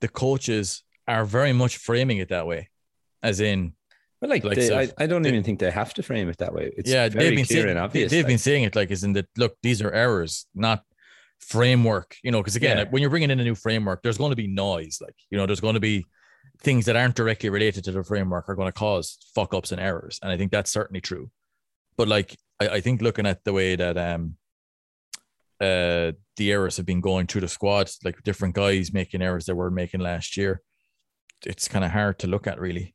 [0.00, 2.68] the coaches are very much framing it that way,
[3.22, 3.74] as in
[4.20, 6.28] But like, Like, they, so I, I don't they- even think they have to frame
[6.28, 6.72] it that way.
[6.76, 8.10] It's yeah, very they've been clear saying and obvious.
[8.10, 10.84] they, have like- been saying it like is in that look these are errors, not
[11.38, 12.16] framework.
[12.22, 12.84] You know, because again, Yeah.
[12.90, 14.98] when you're bringing in a new framework, there's going to be noise.
[15.00, 16.06] Like you know, there's going to be
[16.62, 19.80] things that aren't directly related to the framework are going to cause fuck ups and
[19.80, 21.30] errors, and I think that's certainly true.
[21.96, 24.36] But like, I, I think looking at the way that um
[25.60, 29.54] uh the errors have been going through the squad, like different guys making errors that
[29.54, 30.62] were making last year,
[31.44, 32.94] it's kind of hard to look at really.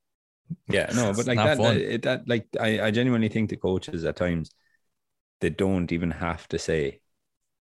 [0.68, 4.04] Yeah, no, but like that, that, it- that, like I, I genuinely think the coaches
[4.06, 4.52] at times
[5.42, 7.02] they don't even have to say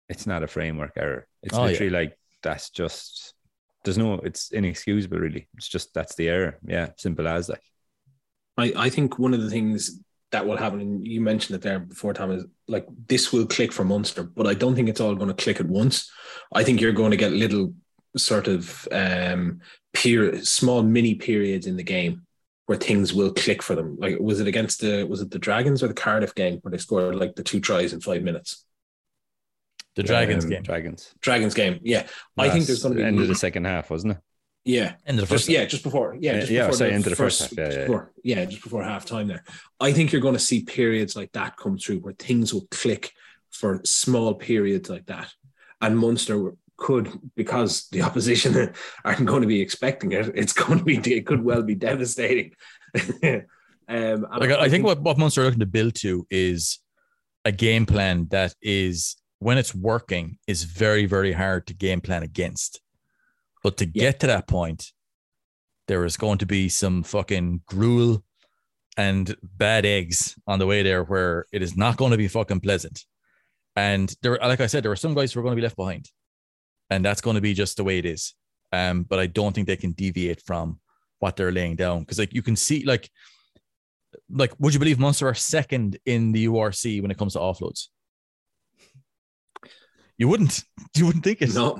[0.09, 1.27] it's not a framework error.
[1.41, 1.71] It's Oh, yeah.
[1.71, 3.33] literally like that's just
[3.83, 5.47] there's no it's inexcusable really.
[5.57, 6.57] It's just that's the error.
[6.65, 7.59] Yeah, simple as that.
[8.57, 9.99] I, I think one of the things
[10.31, 13.71] that will happen, and you mentioned it there before, Tom, is like this will click
[13.71, 16.09] for Munster, but I don't think it's all going to click at once.
[16.53, 17.73] I think you're going to get little
[18.17, 19.61] sort of um
[19.93, 22.25] period, small mini periods in the game
[22.65, 23.97] where things will click for them.
[23.99, 26.77] Like was it against the was it the Dragons or the Cardiff game where they
[26.77, 28.65] scored like the two tries in five minutes?
[29.95, 31.13] The Dragons Um, game, Dragons.
[31.21, 32.07] Dragons game, yeah.
[32.37, 34.19] I think there's going to be end of the second half, wasn't it?
[34.63, 34.93] yeah.
[35.07, 35.49] end of the Just, first.
[35.49, 36.15] yeah, just before.
[36.19, 37.83] Yeah, Yeah, just yeah, before sorry, into the first half, yeah, just yeah.
[37.85, 39.43] before- yeah, just before half time there.
[39.79, 43.11] I think you're going to see periods like that come through where things will click
[43.49, 45.33] for small periods like that.
[45.81, 48.73] And Munster could, because the opposition
[49.03, 52.53] aren't going to be expecting it, it's going to be, it could well be devastating.
[53.25, 56.79] um, like I, I think what, what Munster are looking to build to is
[57.45, 62.23] a game plan that is when it's working is very very hard to game plan
[62.23, 62.79] against
[63.63, 64.03] but to Yeah.
[64.05, 64.91] get to that point
[65.87, 68.23] there is going to be some fucking gruel
[68.97, 72.59] and bad eggs on the way there where it is not going to be fucking
[72.59, 73.03] pleasant
[73.75, 75.75] and there like i said there are some guys who are going to be left
[75.77, 76.05] behind
[76.89, 78.35] and that's going to be just the way it is
[78.73, 80.79] um but i don't think they can deviate from
[81.19, 83.09] what they're laying down because like you can see like
[84.29, 87.87] like, would you believe Munster are second in the URC when it comes to offloads?
[90.17, 90.63] You wouldn't.
[90.95, 91.53] You wouldn't think it.
[91.53, 91.79] no,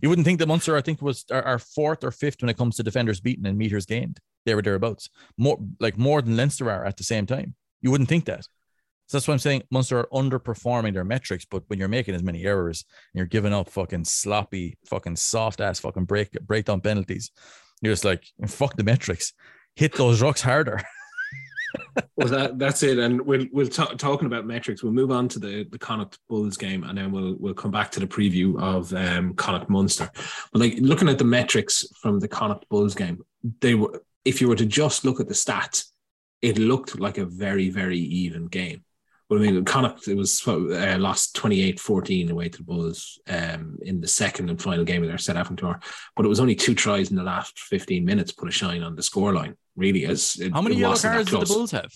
[0.00, 2.76] You wouldn't think that Munster, I think, was our, fourth or fifth when it comes
[2.76, 4.20] to defenders beaten and meters gained.
[4.46, 5.08] They were thereabouts.
[5.36, 7.54] More like more than Leinster are at the same time.
[7.80, 8.44] You wouldn't think that.
[9.06, 11.44] So that's why I'm saying Munster are underperforming their metrics.
[11.44, 15.60] But when you're making as many errors and you're giving up fucking sloppy, fucking soft
[15.60, 17.30] ass fucking break breakdown penalties,
[17.82, 19.32] you're just like, fuck the metrics.
[19.76, 20.80] Hit those rucks harder.
[22.16, 22.98] well, that that's it.
[22.98, 24.82] And we'll we'll talk talking about metrics.
[24.82, 27.90] We'll move on to the the Connacht Bulls game, and then we'll we'll come back
[27.92, 30.10] to the preview of um, Connacht Munster.
[30.52, 33.22] But like looking at the metrics from the Connacht Bulls game,
[33.60, 35.86] they were if you were to just look at the stats,
[36.42, 38.84] it looked like a very very even game.
[39.28, 44.00] But I mean, Connacht it was uh, lost 28-14 away to the Bulls um, in
[44.00, 45.80] the second and final game of their South African tour.
[46.14, 48.96] But it was only two tries in the last 15 minutes put a shine on
[48.96, 49.56] the scoreline.
[49.76, 51.46] Really, as it, How many yellow cards did the.
[51.46, 51.90] Bulls have?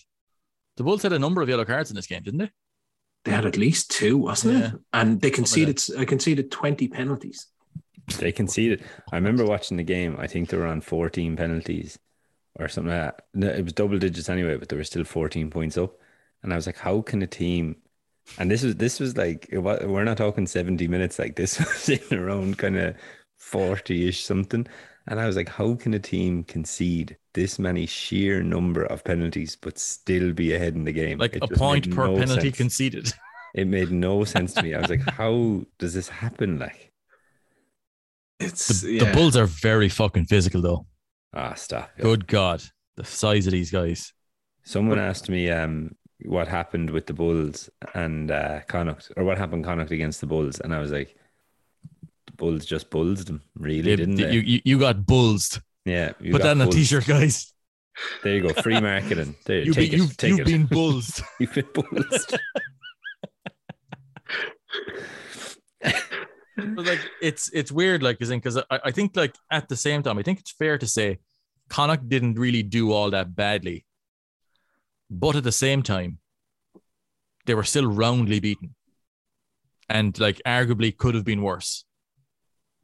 [0.77, 2.51] The Bulls had a number of yellow cards in this game, didn't they?
[3.25, 4.67] They had at least two, wasn't Yeah.
[4.69, 4.73] it?
[4.93, 6.01] And they Something like conceded.
[6.01, 7.47] I conceded twenty penalties.
[8.19, 8.83] They conceded.
[9.13, 10.17] I remember watching the game.
[10.19, 11.99] I think they were on 14 penalties
[12.59, 13.27] or something like that.
[13.35, 15.95] No, It was double digits anyway, but they were still 14 points up.
[16.43, 17.77] And I was like, how can a team?
[18.39, 21.19] And this was this was like it wa- we're not talking 70 minutes.
[21.19, 22.97] Like this was in around kind of
[23.41, 24.67] 40-ish something.
[25.07, 29.57] And I was like, how can a team concede this many sheer number of penalties
[29.57, 31.19] but still be ahead in the game?
[31.19, 32.57] Like It a just point made per no penalty sense.
[32.57, 33.13] conceded.
[33.55, 34.75] It made no sense to me.
[34.75, 36.59] I was like, how does this happen?
[36.59, 36.93] Like,
[38.41, 39.05] It's The, yeah.
[39.05, 40.87] the Bulls are very fucking physical, though.
[41.35, 41.91] ah, stop.
[41.97, 42.03] it.
[42.03, 42.63] Good God,
[42.97, 44.13] the size of these guys.
[44.65, 45.95] Someone asked me um,
[46.27, 50.61] what happened with the Bulls and uh, Connacht, or what happened Connacht against the Bulls,
[50.61, 51.19] and I was like, the
[52.39, 54.33] Bulls just bulls them, really, They- didn't they?
[54.33, 55.61] you, you, you got bulls.
[55.85, 56.77] yeah, you Put got that in a bulls.
[56.77, 57.53] t-shirt, guys.
[58.23, 59.35] There you go, free marketing.
[59.45, 60.47] There, You take be, it, you've, take you've it.
[60.47, 61.21] been bulls.
[61.41, 62.27] You've been bulls.
[66.57, 70.19] But like it's it's weird, like because I, I think like at the same time,
[70.19, 71.19] I think it's fair to say
[71.69, 73.87] Connacht didn't really do all that badly,
[75.09, 76.19] but at the same time,
[77.47, 78.75] they were still roundly beaten,
[79.89, 81.85] and like arguably could have been worse.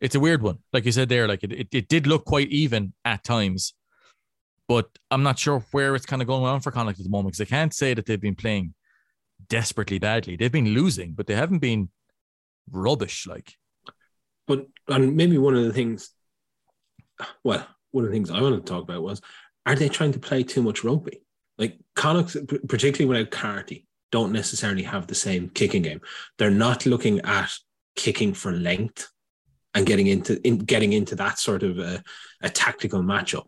[0.01, 1.27] It's a weird one, like you said there.
[1.29, 3.75] Like it, it, it did look quite even at times,
[4.69, 7.35] but I'm not sure where it's kind of going on for Connacht at the moment
[7.35, 8.75] because I can't say that they've been playing
[9.49, 10.37] desperately badly.
[10.37, 11.91] They've been losing, but they haven't been
[12.71, 13.27] rubbish.
[13.27, 13.55] Like
[14.47, 16.11] But and maybe one of the things,
[17.43, 19.21] well, one of the things I wanted to talk about was,
[19.67, 21.23] are they trying to play too much rugby?
[21.57, 22.37] Like Connacht,
[22.69, 26.01] particularly without Carty, don't necessarily have the same kicking game.
[26.39, 27.51] They're not looking at
[27.97, 29.09] kicking for length
[29.75, 32.03] and getting into in, getting into that sort of a,
[32.43, 33.47] a tactical matchup.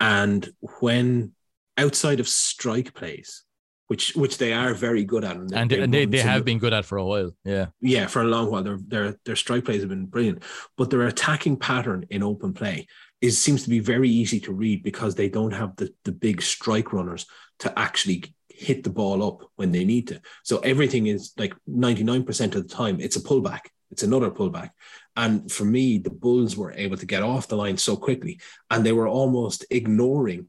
[0.00, 0.48] And
[0.80, 1.32] when
[1.76, 3.44] outside of strike plays,
[3.86, 6.72] which which they are very good at, and, and they, they have of- been good
[6.72, 7.32] at for a while.
[7.44, 7.66] Yeah.
[7.80, 8.62] yeah, for a long while.
[8.62, 10.44] Their their their strike plays have been brilliant,
[10.76, 12.86] but their attacking pattern in open play
[13.20, 16.40] is seems to be very easy to read because they don't have the the big
[16.40, 17.26] strike runners
[17.60, 20.20] to actually hit the ball up when they need to.
[20.44, 23.60] So everything is like 99% of the time it's a pullback.
[23.90, 24.70] It's another pullback.
[25.16, 28.40] And for me, the Bulls were able to get off the line so quickly
[28.70, 30.46] and they were almost ignoring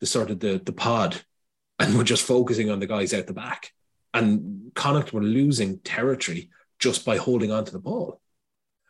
[0.00, 1.16] the sort of the the pod
[1.78, 3.70] and were just focusing on the guys out the back
[4.14, 8.20] and Connacht were losing territory just by holding on to the ball.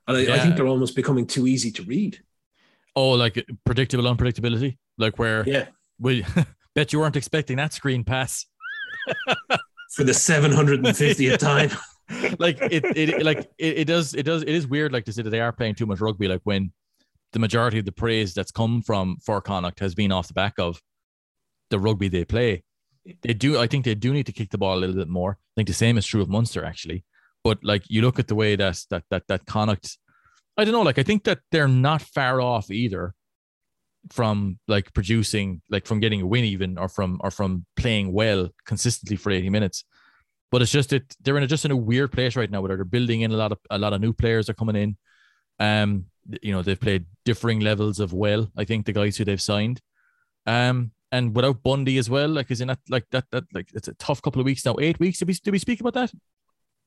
[0.08, 2.18] And I, I think they're almost becoming too easy to read.
[2.96, 5.66] Oh, like uh, predictable unpredictability, like where Yeah.
[5.98, 6.24] we
[6.74, 8.46] bet you weren't expecting that screen pass.
[9.94, 11.70] For the 750th time.
[12.38, 15.22] Like it, it like it, it does it does it is weird like to say
[15.22, 16.72] that they are playing too much rugby like when
[17.32, 20.54] the majority of the praise that's come from for Connacht has been off the back
[20.58, 20.80] of
[21.70, 22.62] the rugby they play.
[23.22, 25.32] They do I think they do need to kick the ball a little bit more.
[25.32, 27.04] I think the same is true of Munster actually.
[27.42, 29.98] But like you look at the way that that that that Connacht
[30.56, 33.14] I don't know like I think that they're not far off either
[34.10, 38.48] from like producing like from getting a win even or from or from playing well
[38.66, 39.84] consistently for 80 minutes
[40.52, 42.76] but it's just it they're in a, just in a weird place right now where
[42.76, 44.96] they're building in a lot of a lot of new players are coming in.
[45.58, 46.04] Um,
[46.42, 48.52] you know they've played differing levels of well.
[48.56, 49.80] I think the guys who they've signed,
[50.46, 53.88] um, and without Bundee as well, like is in that like that that like it's
[53.88, 54.76] a tough couple of weeks now.
[54.78, 55.18] Eight weeks.
[55.18, 56.12] Did we did we speak about that,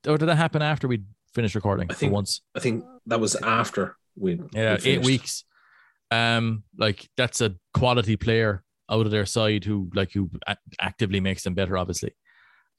[0.08, 1.02] or did that happen after we
[1.34, 1.88] finished recording?
[1.90, 2.42] I think- for once.
[2.54, 5.44] I think that was after we Yeah, we eight weeks.
[6.12, 10.30] Um, like that's a quality player out of their side who like who
[10.80, 12.14] actively makes them better, obviously.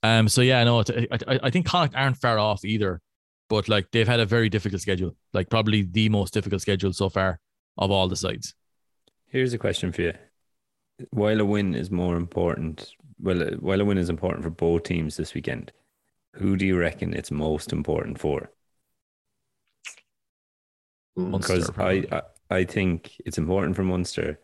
[0.07, 3.01] Um, so yeah, no, I, I, I think Connacht aren't far off either,
[3.49, 7.09] but like they've had a very difficult schedule, like probably the most difficult schedule so
[7.09, 7.41] far
[7.77, 8.55] of all the sides.
[9.29, 10.13] Here's a question for you.
[11.11, 14.85] While a win is more important, well, uh, while a win is important for both
[14.85, 15.73] teams this weekend,
[16.35, 18.51] who do you reckon it's most important for?
[21.17, 22.05] Because I.
[22.13, 24.39] I, I think it's important for Munster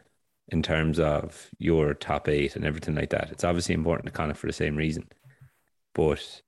[0.49, 3.31] in terms of your top eight and everything like that.
[3.31, 5.09] It's obviously important to Connacht for the same reason.
[5.95, 6.43] But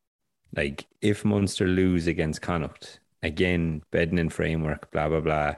[0.56, 5.54] like if Munster lose against Connacht, again, bedding in framework, blah blah blah,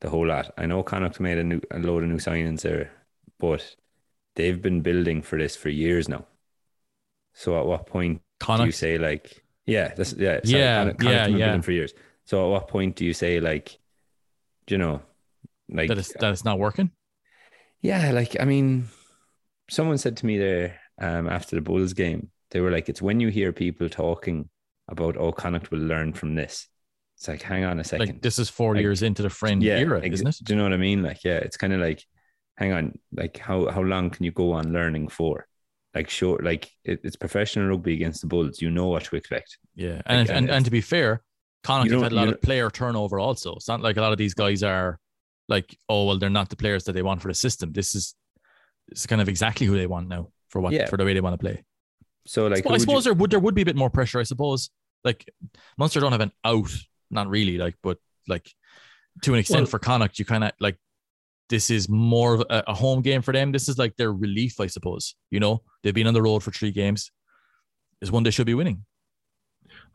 [0.00, 0.52] the whole lot.
[0.58, 2.90] I know Connacht made a new a load of new signings there,
[3.38, 3.76] but
[4.36, 6.26] they've been building for this for years now.
[7.34, 11.14] So at what point do you say like yeah, that's yeah, sorry, Yeah, Connacht- Connacht
[11.14, 11.46] yeah, been yeah.
[11.46, 11.94] building for years.
[12.24, 13.78] So at what point do you say like,
[14.66, 15.00] do you know,
[15.68, 16.90] like that is that is not working.
[17.80, 18.88] yeah, like I mean,
[19.70, 23.20] someone said to me there um, after the Bulls game, they were like, "It's when
[23.20, 24.48] you hear people talking
[24.88, 26.68] about oh, Connacht will learn from this."
[27.16, 29.62] It's like, hang on a second, Like this is four Like, years into the Friend
[29.62, 30.36] yeah, era, isn't it?
[30.42, 31.02] Do you know what I mean?
[31.02, 32.02] Like, yeah, it's kind of like,
[32.56, 35.46] hang on, like how how long can you go on learning for?
[35.94, 38.62] Like, sure, like it, it's professional rugby against the Bulls.
[38.62, 39.58] You know what to expect.
[39.74, 41.22] Yeah, and Like, and, uh, and to be fair,
[41.62, 43.54] Connacht have had a lot of player turnover also.
[43.56, 44.98] It's not like a lot of these guys are
[45.48, 47.72] like, oh well, they're not the players that they want for the system.
[47.72, 48.14] This is
[48.88, 50.86] it's kind of exactly who they want now for what Yeah.
[50.88, 51.64] for the way they want to play.
[52.26, 53.90] So, like, I who would you- suppose there would there would be a bit more
[53.90, 54.20] pressure.
[54.20, 54.70] I suppose
[55.04, 55.28] like
[55.78, 56.70] Munster don't have an out,
[57.10, 57.56] not really.
[57.58, 57.98] Like, but
[58.28, 58.52] like
[59.22, 60.76] to an extent Well- for Connacht, you kind of like
[61.48, 63.50] this is more of a, a home game for them.
[63.50, 65.16] This is like their relief, I suppose.
[65.30, 67.10] You know, they've been on the road for three games.
[68.00, 68.84] Is one they should be winning.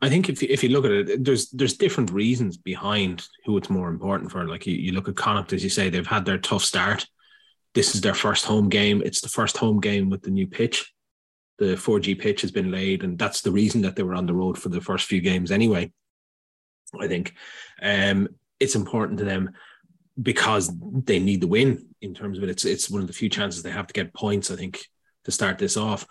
[0.02, 3.56] I think if you, if you look at it, there's there's different reasons behind who
[3.56, 4.46] it's more important for.
[4.46, 7.06] Like you, you look at Connacht, as you say, they've had their tough start.
[7.74, 9.02] This is their first home game.
[9.04, 10.92] It's the first home game with the new pitch.
[11.58, 14.34] The 4G pitch has been laid, and that's the reason that they were on the
[14.34, 15.92] road for the first few games anyway.
[16.98, 17.34] I think
[17.82, 18.28] um,
[18.60, 19.50] it's important to them
[20.20, 22.50] because they need the win in terms of it.
[22.50, 24.84] It's it's one of the few chances they have to get points, I think,
[25.24, 26.06] to start this off.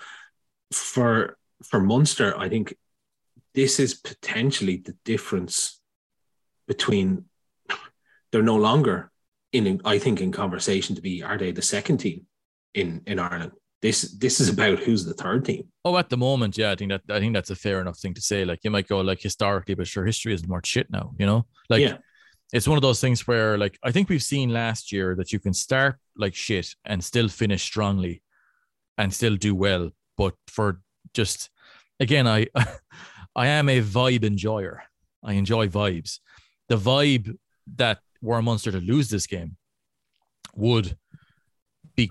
[0.71, 2.75] For for Munster, I think
[3.53, 5.79] this is potentially the difference
[6.67, 7.25] between
[8.31, 9.11] they're no longer
[9.51, 12.27] in I think in conversation to be are they the second team
[12.73, 13.53] in in Ireland.
[13.85, 15.63] This this is about who's the third team.
[15.85, 18.15] Oh, at the moment, yeah, I think that I think that's a fair enough thing
[18.15, 18.43] to say.
[18.43, 21.13] Like you might go like historically, but sure, history isn't more shit now.
[21.19, 21.97] You know, like Yeah.
[22.51, 25.39] it's one of those things where like I think we've seen last year that you
[25.39, 28.23] can start like shit and still finish strongly,
[28.97, 29.91] and still do well.
[30.17, 30.81] But for
[31.13, 31.51] just
[31.99, 32.47] again, I
[33.35, 34.81] I am a vibe enjoyer.
[35.23, 36.19] I enjoy vibes.
[36.69, 37.37] The vibe
[37.75, 39.57] that were Munster to lose this game
[40.55, 40.97] would
[41.95, 42.09] be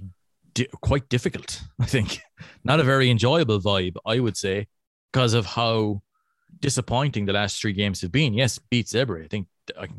[0.54, 1.62] di- quite difficult.
[1.80, 2.20] I think
[2.64, 4.68] not a very enjoyable vibe, I would say,
[5.12, 6.02] because of how
[6.60, 8.34] disappointing the last three games have been.
[8.34, 9.24] Yes, beat Zebre.
[9.24, 9.48] I think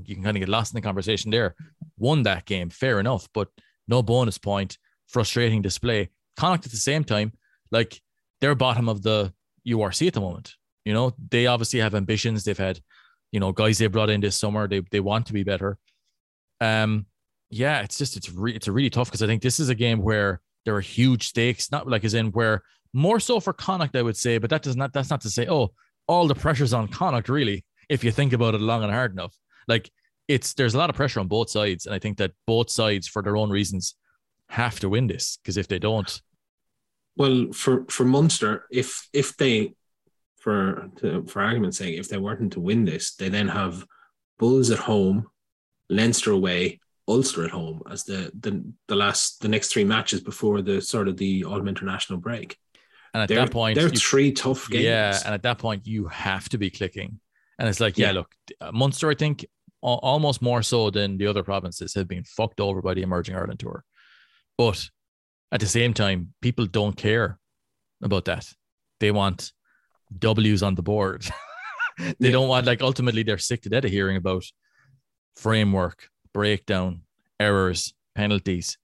[0.05, 1.55] you can kind of get lost in the conversation there.
[1.97, 3.49] Won that game, fair enough, but
[3.87, 4.77] no bonus point.
[5.07, 6.09] Frustrating display.
[6.37, 7.31] Connacht at the same time,
[7.71, 8.01] like
[8.41, 9.33] they're bottom of the
[9.67, 10.55] URC at the moment.
[10.83, 12.43] You know, they obviously have ambitions.
[12.43, 12.79] They've had,
[13.31, 14.67] you know, guys they brought in this summer.
[14.67, 15.77] They they want to be better.
[16.61, 17.05] Um,
[17.49, 20.01] yeah, it's just it's re- it's really tough because I think this is a game
[20.01, 24.01] where there are huge stakes, not like as in where more so for Connacht, I
[24.01, 25.73] would say, but that does not that's not to say, oh,
[26.07, 29.35] all the pressure's on Connacht, really, if you think about it long and hard enough.
[29.67, 29.89] Like
[30.27, 33.07] it's there's a lot of pressure on both sides, and I think that both sides,
[33.07, 33.95] for their own reasons,
[34.49, 36.21] have to win this because if they don't,
[37.15, 39.73] Well, for for Munster, if if they
[40.37, 43.85] for to, for argument's sake, if they weren't to win this, they then have
[44.37, 45.27] Bulls at home,
[45.89, 50.61] Leinster away, Ulster at home as the the the last the next three matches before
[50.61, 52.57] the sort of the autumn international break.
[53.13, 54.83] and at They're, that point, they're you- three tough games.
[54.85, 57.19] Yeah, and at that point, you have to be clicking.
[57.59, 58.11] And it's like, yeah, Yeah.
[58.19, 58.35] look,
[58.73, 59.45] Munster, I think
[59.81, 63.59] almost more so than the other provinces have been fucked over by the Emerging Ireland
[63.59, 63.83] Tour.
[64.57, 64.89] But
[65.51, 67.37] at the same time, people don't care
[68.01, 68.51] about that.
[68.99, 69.53] They want
[70.17, 71.21] W's on the board.
[71.99, 72.31] they Yeah.
[72.31, 74.43] don't want, like, ultimately, they're sick to death of hearing about
[75.35, 77.01] framework, breakdown,
[77.39, 78.77] errors, penalties.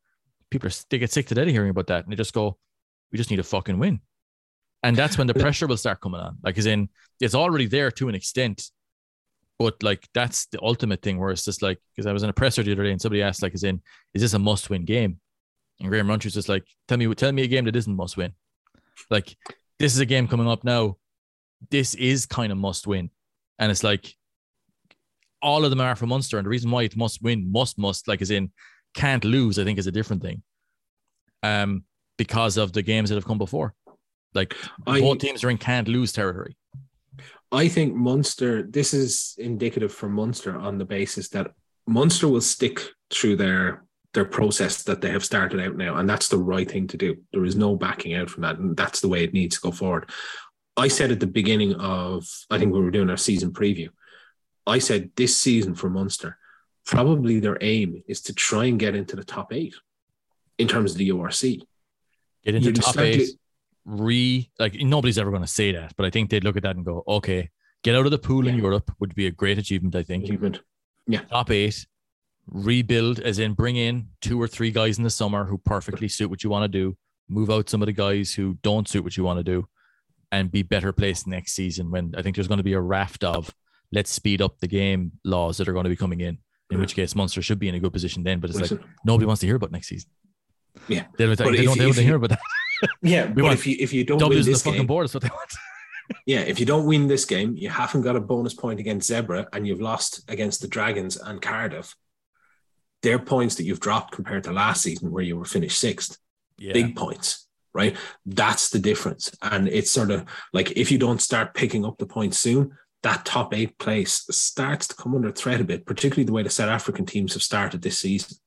[0.50, 2.06] People are, they get sick to death of hearing about that.
[2.06, 2.58] And they just go,
[3.12, 4.00] we just need to fucking win.
[4.84, 6.38] And that's when the pressure will start coming on.
[6.42, 6.88] Like, as in,
[7.20, 8.72] it's already there to an extent,
[9.60, 12.34] but like that's the ultimate thing where it's just like, because I was in a
[12.34, 13.82] presser the other day and somebody asked, like, as in,
[14.14, 15.20] is this a must win game?
[15.82, 18.32] And Graham Rowntree just like, tell me, tell me a game that isn't must win.
[19.10, 19.36] Like,
[19.78, 20.96] this is a game coming up now.
[21.70, 23.10] This is kind of must win.
[23.60, 24.16] And it's like,
[25.42, 26.38] all of them are for Munster.
[26.38, 28.52] And the reason why it must win, must, must, like, is in,
[28.94, 30.44] can't lose, I think is a different thing.
[31.44, 31.84] Um,
[32.18, 33.74] because of the games that have come before.
[34.34, 36.56] Like, I, both teams are in can't lose territory.
[37.52, 41.52] I think Munster, this is indicative for Munster on the basis that
[41.88, 43.84] Munster will stick through their
[44.14, 47.16] their process that they have started out now, and that's the right thing to do.
[47.32, 49.72] There is no backing out from that, and that's the way it needs to go
[49.72, 50.10] forward.
[50.76, 53.90] I said at the beginning of, I think we were doing our season preview,
[54.68, 56.38] I said this season for Munster,
[56.86, 59.76] probably their aim is to try and get into the top eight
[60.58, 61.62] in terms of the URC.
[62.44, 63.18] Get into You'd top eight.
[63.28, 63.34] to-
[63.84, 66.76] re like nobody's ever going to say that, but I think they'd look at that
[66.76, 67.50] and go, okay,
[67.84, 69.96] get out of the pool in Europe would be a great achievement.
[69.96, 70.62] I think Achievement.
[71.08, 71.22] Yeah.
[71.22, 71.88] Top eight,
[72.48, 76.30] rebuild, as in bring in two or three guys in the summer who perfectly suit
[76.30, 76.96] what you want to do,
[77.28, 79.68] move out some of the guys who don't suit what you want to do,
[80.32, 81.90] and be better placed next season.
[81.90, 83.50] When I think there's going to be a raft of
[83.92, 86.38] let's speed up the game laws that are going to be coming in.
[86.72, 88.40] In which case, Munster should be in a good position then.
[88.40, 90.10] But it's like Listen, nobody wants to hear about next season.
[90.88, 91.04] Yeah.
[91.18, 92.40] they don't, they don't, they if don't you- hear about that.
[93.02, 94.88] yeah, but want if you if you don't win W's in the this fucking game,
[94.88, 95.52] board is what they want.
[96.26, 99.48] Yeah, if you don't win this game, you haven't got a bonus point against Zebre
[99.54, 101.96] and you've lost against the Dragons and Cardiff.
[103.02, 106.18] They're points that you've dropped compared to last season where you were finished sixth.
[106.58, 106.74] Yeah.
[106.74, 107.96] Big points, right?
[108.26, 109.32] That's the difference.
[109.42, 113.26] And it's sort of like if you don't start picking up the points soon, that
[113.26, 116.70] top eight place starts to come under threat a bit, particularly the way the South
[116.70, 118.38] African teams have started this season.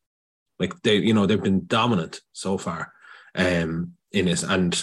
[0.58, 2.92] Like they, you know, they've been dominant so far
[3.34, 4.44] um, in this.
[4.44, 4.82] And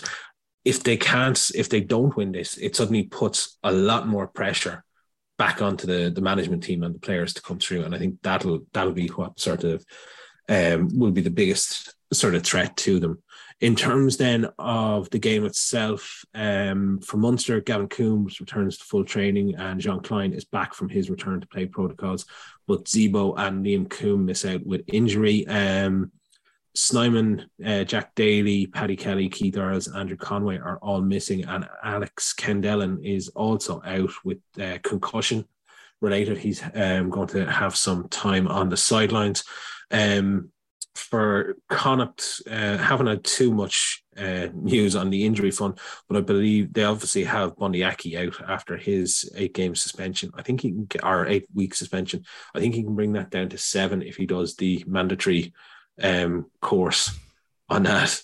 [0.66, 4.84] if they can't, if they don't win this, it suddenly puts a lot more pressure
[5.38, 7.84] back onto the the management team and the players to come through.
[7.84, 9.86] And I think that'll that'll be what sort of
[10.50, 13.24] um, will be the biggest sort of threat to them.
[13.62, 19.06] In terms then of the game itself, um, for Munster, Gavin Coombes returns to full
[19.06, 22.26] training and Jean Kleyn is back from his return to play protocols.
[22.68, 25.46] But Zebo and Liam Coombes miss out with injury.
[25.48, 26.12] Um,
[26.74, 32.34] Snyman, uh, Jack Daly, Paddy Kelly, Keith Earls, Andrew Conway are all missing, and Alex
[32.34, 35.46] Kendellen is also out with uh, concussion
[36.00, 36.40] related.
[36.40, 39.44] He's um, going to have some time on the sidelines.
[39.92, 40.52] Um,
[40.96, 46.22] for Connacht, uh, haven't had too much uh, news on the injury front, but I
[46.22, 50.32] believe they obviously have Bundee Aki out after his eight game suspension.
[50.36, 52.26] I think he can get, or eight week suspension.
[52.54, 55.54] I think he can bring that down to seven if he does the mandatory
[56.02, 57.18] um, course
[57.70, 58.22] on that.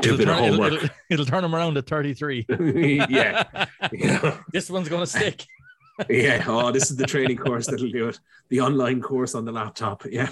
[0.00, 0.72] Do a bit turn, of homework.
[0.72, 2.46] It'll, it'll, it'll, turn him around to 33.
[3.08, 3.66] yeah.
[3.92, 4.38] yeah.
[4.52, 5.44] This one's going to stick.
[6.08, 6.44] yeah.
[6.46, 8.18] Oh, this is the training course that'll do it.
[8.48, 10.04] The online course on the laptop.
[10.06, 10.30] Yeah.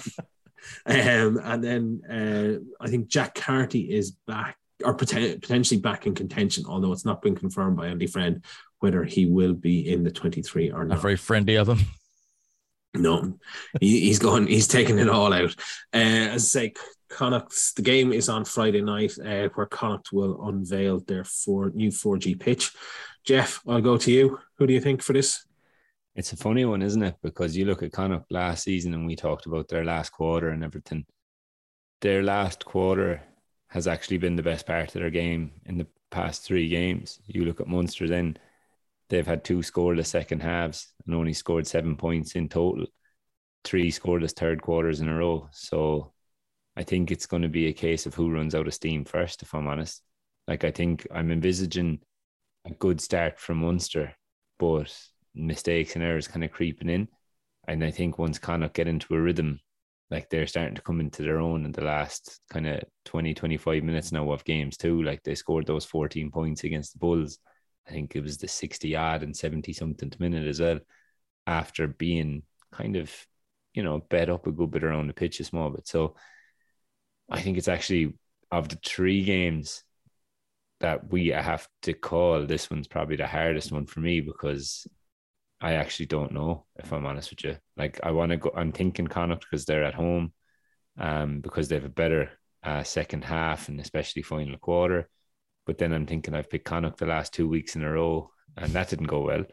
[0.85, 6.65] Um, and then uh, I think Jack Carty is back or potentially back in contention,
[6.67, 8.43] although it's not been confirmed by Andy Friend
[8.79, 10.95] whether he will be in the 23 or not.
[10.95, 11.79] Not very friendly of him.
[12.93, 13.37] No,
[13.79, 14.47] he, has gone.
[14.47, 15.53] He's taking it all out.
[15.93, 16.73] Uh, as I say,
[17.09, 21.89] Connacht's the game is on Friday night, uh, where Connacht will unveil their four new
[21.89, 22.71] 4G pitch.
[23.23, 24.39] Jeff, I'll go to you.
[24.57, 25.45] Who do you think for this?
[26.17, 27.15] It's a funny one, isn't it?
[27.21, 30.63] Because you look at Connacht last season, and we talked about their last quarter and
[30.63, 31.05] everything.
[32.01, 33.21] Their last quarter
[33.67, 37.19] has actually been the best part of their game in the past three games.
[37.27, 38.35] You look at Munster, then
[39.09, 42.87] they've had two scoreless second halves and only scored seven points in total,
[43.63, 45.47] three scoreless third quarters in a row.
[45.51, 46.13] So
[46.75, 49.43] I think it's going to be a case of who runs out of steam first,
[49.43, 50.01] if I'm honest.
[50.47, 51.99] Like, I think I'm envisaging
[52.65, 54.15] a good start from Munster,
[54.57, 54.91] but
[55.37, 57.07] mistakes and errors kind of creeping in.
[57.67, 59.59] And I think once Connacht get into a rhythm,
[60.09, 63.83] like they're starting to come into their own in the last kind of 20, 25
[63.83, 65.03] minutes now of games too.
[65.03, 67.39] Like they scored those 14 points against the Bulls
[67.87, 70.79] I think it was the 60 odd and 70 something minute as well,
[71.45, 73.13] after being kind of,
[73.73, 75.87] you know, bed up a good bit around the pitch a small bit.
[75.87, 76.15] So
[77.29, 78.13] I think it's actually
[78.51, 79.83] of the three games
[80.79, 84.85] that we have to call, this one's probably the hardest one for me because
[85.59, 87.57] I actually don't know if I'm honest with you.
[87.75, 90.33] Like I want to go, I'm thinking Connacht because they're at home,
[90.97, 92.31] um, because they have a better
[92.63, 95.09] uh, second half and especially final quarter.
[95.65, 98.71] But then I'm thinking I've picked Connacht the last two weeks in a row, and
[98.73, 99.45] that didn't go well.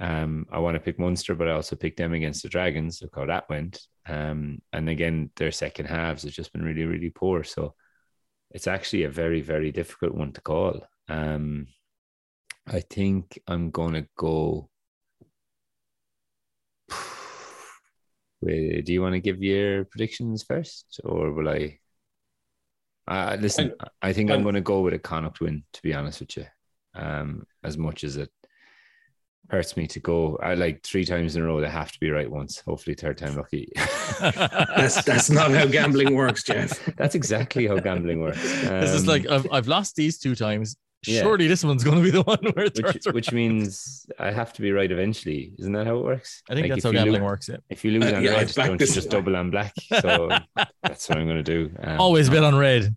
[0.00, 3.00] Um, I want to pick Munster, but I also picked them against the Dragons.
[3.02, 3.80] Look how that went.
[4.06, 7.44] Um, and again, their second halves have just been really, really poor.
[7.44, 7.74] So
[8.50, 10.80] it's actually a very, very difficult one to call.
[11.08, 11.66] Um,
[12.66, 14.70] I think I'm going to go.
[18.44, 21.78] do you want to give your predictions first, or will I?
[23.06, 25.64] Uh, listen, I, I think I'm, I'm going to go with a Connacht win.
[25.72, 26.46] To be honest with you,
[26.94, 28.30] um, as much as it
[29.50, 31.60] hurts me to go, I like three times in a row.
[31.60, 32.60] They have to be right once.
[32.60, 33.70] Hopefully, third time lucky.
[34.20, 36.84] that's that's not how gambling works, Jeff.
[36.96, 38.64] that's exactly how gambling works.
[38.64, 40.76] Um, this is like I've I've lost these two times.
[41.06, 41.22] Yeah.
[41.22, 44.52] Surely this one's going to be the one where it which, which means I have
[44.54, 45.52] to be right eventually.
[45.58, 46.42] Isn't that how it works?
[46.48, 47.48] I think like that's how gambling lose, works.
[47.48, 47.56] Yeah.
[47.68, 49.74] If you lose uh, on yeah, red, don't you just double on black?
[50.00, 50.28] So
[50.82, 51.70] that's what I'm going to do.
[51.80, 52.94] Um, Always bet on red.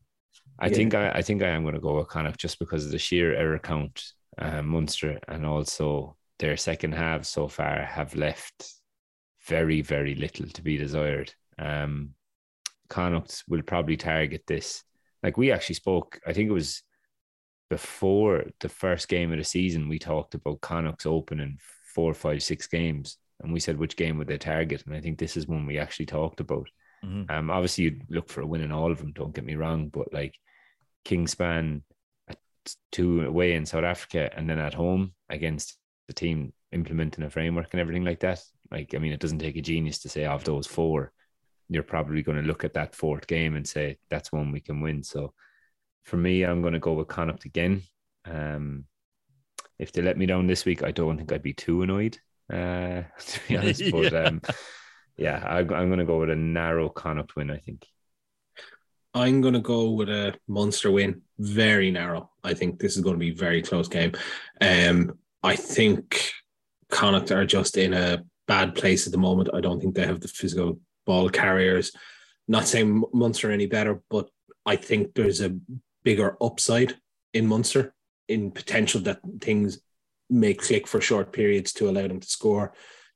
[0.60, 0.74] I yeah.
[0.74, 2.98] think I, I think I am going to go with Connacht just because of the
[2.98, 4.04] sheer error count,
[4.40, 8.74] um, Munster, and also their second half so far have left
[9.46, 11.34] very very little to be desired.
[11.60, 12.16] Um,
[12.90, 14.84] Connacht will probably target this.
[15.24, 16.84] Like we actually spoke, I think it was
[17.70, 21.58] before the first game of the season, we talked about Connacht's opening
[21.94, 25.18] four, five, six games, and we said which game would they target, and I think
[25.18, 26.70] this is one we actually talked about.
[27.04, 27.32] Mm-hmm.
[27.32, 29.14] Um, obviously you'd look for a win in all of them.
[29.14, 30.34] Don't get me wrong, but like
[31.06, 31.82] Kingspan
[32.28, 32.38] at
[32.92, 35.78] two away in South Africa, and then at home against
[36.08, 38.42] the team implementing a framework and everything like that.
[38.72, 41.12] Like, I mean, it doesn't take a genius to say of those four,
[41.70, 44.82] you're probably going to look at that fourth game and say that's one we can
[44.82, 45.04] win.
[45.04, 45.34] So
[46.08, 47.84] for me, I'm going to go with Connacht again.
[48.24, 48.86] Um,
[49.78, 52.18] if they let me down this week, I don't think I'd be too annoyed,
[52.52, 53.84] uh, to be honest.
[53.92, 54.42] But yeah, um,
[55.18, 57.86] yeah I, am going to go with a narrow Connacht win, I think.
[59.14, 62.32] I'm going to go with a Munster win, very narrow.
[62.42, 64.14] I think this is going to be a very close game.
[64.62, 66.32] Um, I think
[66.90, 69.50] Connacht are just in a bad place at the moment.
[69.54, 71.92] I don't think they have the physical ball carriers.
[72.48, 74.30] Not saying Munster any better, but
[74.66, 75.58] I think there's a
[76.08, 76.96] bigger upside
[77.34, 77.94] in Munster
[78.30, 79.80] in potential that things
[80.30, 82.74] may click for short periods to allow them to score.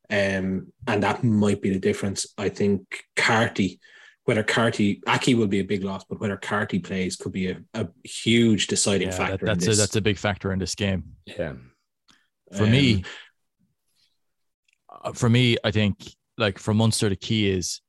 [0.09, 2.19] Um, and that might be the difference.
[2.37, 2.81] I think
[3.15, 3.79] Carty,
[4.25, 7.57] whether Carty, Aki will be a big loss, but whether Carty plays could be a,
[7.73, 9.37] a huge deciding Yeah, factor.
[9.37, 11.03] that- that's in a that's a big factor in this game.
[11.25, 11.53] Yeah.
[12.57, 13.03] For Um, me,
[14.89, 15.95] uh, for me, I think
[16.37, 17.79] like for Munster, the key is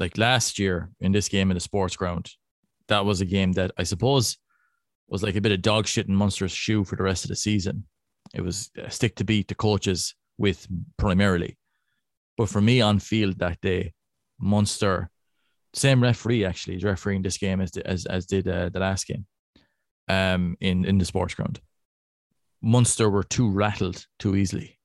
[0.00, 2.26] like last year in this game in the sports ground,
[2.88, 4.38] that was a game that I suppose
[5.08, 7.36] was like a bit of dog shit in Munster's shoe for the rest of the
[7.36, 7.84] season.
[8.32, 10.66] It was a stick to beat the coaches with
[10.96, 11.58] primarily.
[12.36, 13.92] But for me on field that day,
[14.40, 15.10] Munster,
[15.72, 19.26] same referee actually is refereeing this game as as as did uh, the last game,
[20.08, 21.60] um, in in the sports ground.
[22.62, 24.78] Munster were too rattled too easily,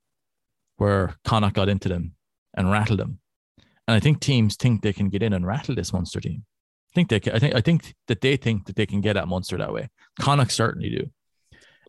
[0.77, 2.13] where Connacht got into them
[2.55, 3.19] and rattled them.
[3.87, 6.45] And I think teams think they can get in and rattle this Munster team.
[6.91, 9.17] I think they can, I think I think that they think that they can get
[9.17, 9.89] at Munster that way.
[10.19, 11.09] Connacht certainly do.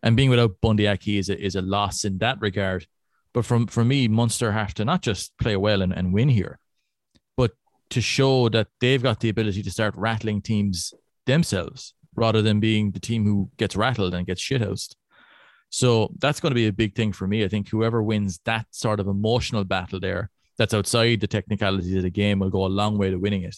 [0.03, 2.87] And being without Bundee Aki is a, is a loss in that regard.
[3.33, 6.59] But from for me, Munster have to not just play well and, and win here,
[7.37, 7.51] but
[7.91, 10.93] to show that they've got the ability to start rattling teams
[11.25, 14.95] themselves rather than being the team who gets rattled and gets shithoused.
[15.69, 17.45] So that's going to be a big thing for me.
[17.45, 22.03] I think whoever wins that sort of emotional battle there, that's outside the technicalities of
[22.03, 23.55] the game, will go a long way to winning it.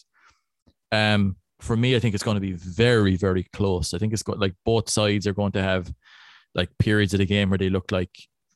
[0.94, 3.96] Um, for me, I think it's going to be very, very close.
[3.96, 5.92] I think it's got like both sides are going to have
[6.54, 8.12] like periods of the game where they look like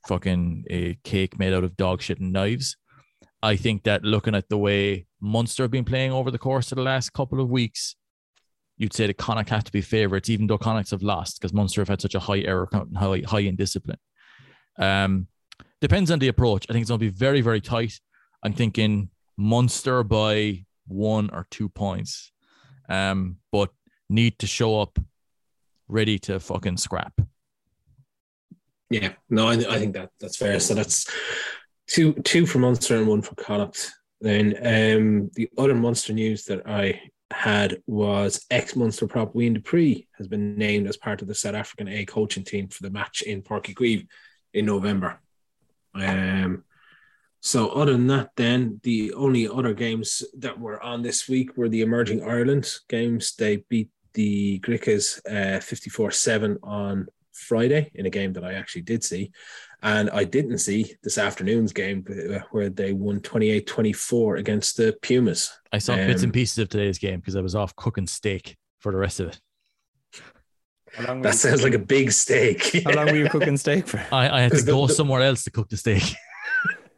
[0.07, 2.77] fucking a cake made out of dog shit and knives.
[3.41, 6.76] I think that looking at the way Munster have been playing over the course of
[6.76, 7.95] the last couple of weeks,
[8.77, 11.81] you'd say the Connacht have to be favourites, even though Connacht have lost because Munster
[11.81, 13.99] have had such a high error count and high, high in discipline.
[14.77, 15.27] Um,
[15.81, 16.68] depends on the approach.
[16.69, 17.99] I think it's going to be very, very tight.
[18.43, 22.31] I'm thinking Munster by one or two points,
[22.89, 23.69] um, but
[24.09, 24.99] need to show up
[25.88, 27.19] ready to fucking scrap.
[28.89, 30.59] Yeah, no, I, I think that that's fair.
[30.59, 31.11] So that's
[31.88, 33.91] two two for Munster and one for Connacht.
[34.22, 37.01] Then um, the other Munster news that I
[37.31, 41.35] had was ex Munster prop Wian du Preez has been named as part of the
[41.35, 44.07] South African A coaching team for the match in Páirc Uí Chaoimh
[44.53, 45.19] in November.
[45.93, 46.64] Um,
[47.39, 51.69] so other than that, then the only other games that were on this week were
[51.69, 53.34] the Emerging Ireland games.
[53.38, 59.03] They beat the Griquas uh, 54-7 on Friday in a game that I actually did
[59.03, 59.31] see.
[59.84, 65.51] And I didn't see this afternoon's game uh, where they won 28-24 against the Pumas.
[65.72, 68.57] I saw bits Um, and pieces of today's game because I was off cooking steak
[68.80, 69.39] for the rest of it.
[70.93, 72.81] How long, were That you, sounds like a big steak.
[72.85, 74.03] how long were you cooking steak for?
[74.11, 76.01] I, I had to 'Cause the- go the- somewhere else to cook the steak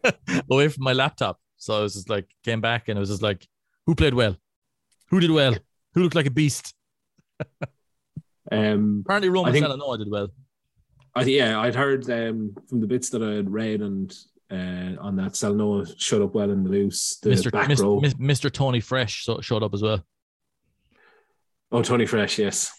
[0.51, 1.39] away from my laptop.
[1.57, 3.47] So I was just like, came back and it was just like,
[3.85, 4.35] who played well?
[5.09, 5.55] Who did well?
[5.93, 6.73] Who looked like a beast?
[8.51, 10.29] um, Apparently, Roman think- Salanoa did well.
[11.15, 14.13] I, yeah, I'd heard um, from the bits that I had read and
[14.51, 17.17] uh, on that Salanoa showed up well in the loose.
[17.21, 17.51] The Mr.
[17.51, 17.99] back Mis- row.
[18.01, 18.51] Mr.
[18.51, 20.05] Tony Fresh showed up as well.
[21.71, 22.71] oh, Tony Fresh, yes.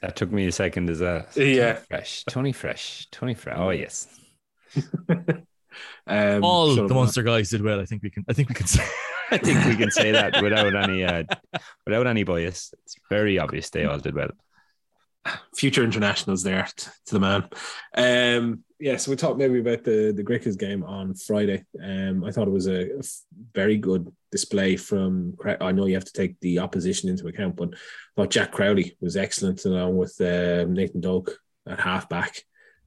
[0.00, 1.74] That took me a second as a Yeah.
[1.74, 3.58] fresh, Tony Fresh, Tony Fresh.
[3.58, 4.06] Oh yes,
[6.06, 7.00] um, All the up well.
[7.00, 7.80] Munster guys did well.
[7.80, 8.24] I think we can.
[8.28, 8.84] I think we can say.
[9.30, 11.24] I think we can say that without any uh,
[11.86, 12.72] without any bias.
[12.84, 14.30] It's very obvious they all did well.
[15.56, 17.48] future internationals there t- to the man.
[17.96, 21.64] Um, yeah, so we talked maybe about the the Griquas game on Friday.
[21.82, 23.22] Um, I thought it was a, a f-
[23.54, 25.34] very good display from.
[25.38, 27.76] Cra- I know you have to take the opposition into account, but I
[28.16, 32.42] thought Jack Crowley was excellent along with uh, Nathan Doak at halfback.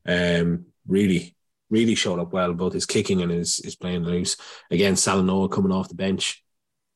[0.05, 1.35] Um, really,
[1.69, 4.37] really showed up well both his kicking and his his playing loose.
[4.71, 6.43] Again, Salanoa coming off the bench.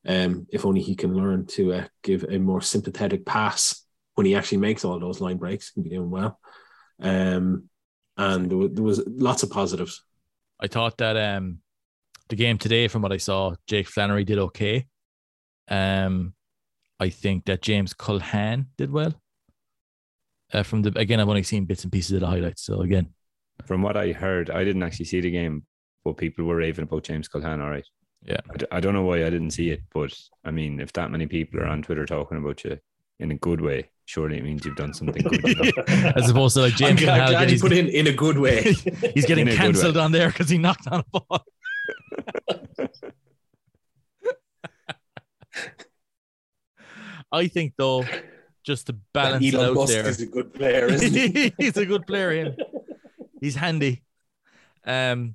[0.06, 3.84] Um, if only he can learn to uh, give a more sympathetic pass
[4.14, 6.38] when he actually makes all those line breaks, he'll be doing well.
[7.00, 7.68] Um,
[8.16, 10.02] and there was, there was lots of positives.
[10.60, 11.58] I thought that um,
[12.28, 14.86] the game today, from what I saw, Jake Flannery did okay.
[15.68, 16.34] Um,
[17.00, 19.14] I think that James Culhane did well.
[20.52, 22.62] Uh, from the again, I've only seen bits and pieces of the highlights.
[22.62, 23.14] So again,
[23.66, 25.64] From what I heard, I didn't actually see the game,
[26.04, 27.62] but people were raving about James Culhane.
[27.62, 27.86] All right.
[28.24, 28.38] Yeah.
[28.52, 30.14] I, d- I don't know why I didn't see it, but
[30.44, 32.78] I mean, if that many people are on Twitter talking about you
[33.18, 35.72] in a good way, surely it means you've done something good.
[36.16, 38.06] As opposed to like I'm, James glad- I'm glad again, you he's, put in in
[38.06, 38.62] a good way.
[39.14, 41.44] he's getting In a cancelled on there because he knocked on a ball.
[47.32, 48.04] I think though,
[48.64, 52.54] just to balance it out there, a good player, isn't he's a good player.
[53.42, 53.46] Ian.
[53.46, 54.02] He's handy.
[54.86, 55.34] Um,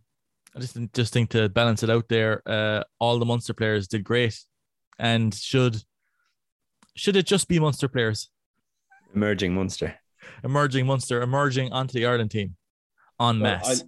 [0.56, 4.04] I just just think to balance it out there, uh, all the Munster players did
[4.04, 4.40] great,
[4.98, 5.78] and should
[6.96, 8.30] should it just be Munster players
[9.14, 9.96] Emerging Munster,
[10.44, 12.56] emerging Munster, emerging onto the Ireland team
[13.20, 13.84] en masse?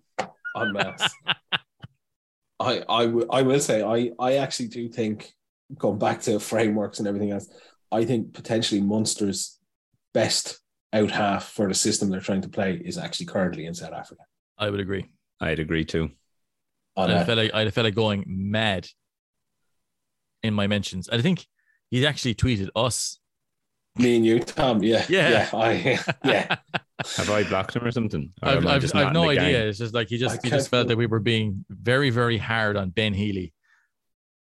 [0.55, 1.13] On mass.
[2.59, 5.33] I I, w- I will I will say I I actually do think
[5.77, 7.47] going back to frameworks and everything else,
[7.91, 9.59] I think potentially Munster's
[10.13, 10.59] best
[10.93, 14.23] out half for the system they're trying to play is actually currently in South Africa.
[14.57, 15.05] I would agree.
[15.39, 16.11] I'd agree too.
[16.97, 18.87] I felt like I felt like going mad
[20.43, 21.09] in my mentions.
[21.09, 21.45] I think
[21.89, 23.19] he actually tweeted us.
[23.97, 24.83] Me and you, Tom.
[24.83, 25.49] Yeah, yeah, yeah.
[25.53, 26.57] I, yeah.
[27.15, 28.31] Have I blocked him or something?
[28.41, 29.59] Or I've, I I've, just I've no idea.
[29.59, 29.67] gang?
[29.69, 32.37] It's just like he just I he just felt that we were being very very
[32.37, 33.53] hard on Ben Healy,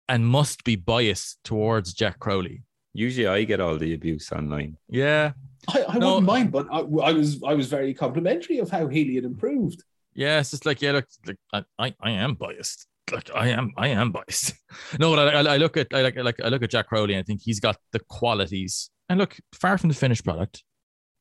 [0.09, 2.65] and must be biased towards Jack Crowley.
[2.99, 4.77] Usually, I get all the abuse online.
[4.89, 5.33] Yeah,
[5.69, 6.15] I, I No.
[6.15, 9.25] wouldn't uh, mind, but I, I was I was very complimentary of how Healy had
[9.25, 9.81] improved.
[10.15, 10.41] yeah.
[10.41, 12.87] It's just like yeah, look, like, I, I I am biased.
[13.13, 14.55] Like I am I am biased.
[14.99, 17.15] no, but I, I, I look at I like like I look at Jack Crowley
[17.15, 18.91] and I think he's got the qualities.
[19.09, 20.65] And look, far from the finished product.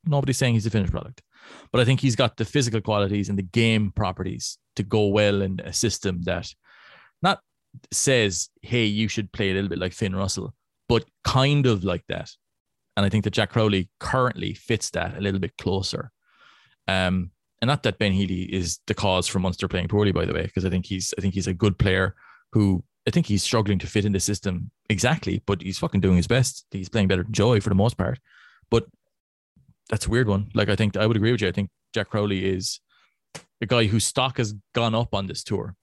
[0.06, 1.22] Nobody's saying he's the finished product,
[1.72, 5.42] but I think he's got the physical qualities and the game properties to go well
[5.42, 6.48] in a system that
[7.22, 7.40] not
[7.92, 10.54] says, hey, you should play a little bit like Finn Russell,
[10.90, 12.32] but kind of like that.
[12.96, 16.12] And I think that Jack Crowley currently fits that a little bit closer.
[16.88, 17.32] Um,
[17.62, 20.44] and not that Ben Healy is the cause for Munster playing poorly, by the way,
[20.44, 22.16] because I think he's I think he's a good player
[22.54, 26.18] who I think he's struggling to fit in the system exactly, but he's fucking doing
[26.18, 26.66] his best.
[26.72, 28.20] He's playing better than Joey for the most part.
[28.70, 28.86] But
[29.90, 30.50] that's a weird one.
[30.54, 31.48] Like I think I would agree with you.
[31.48, 32.80] I think Jack Crowley is
[33.62, 35.76] a guy whose stock has gone up on this tour.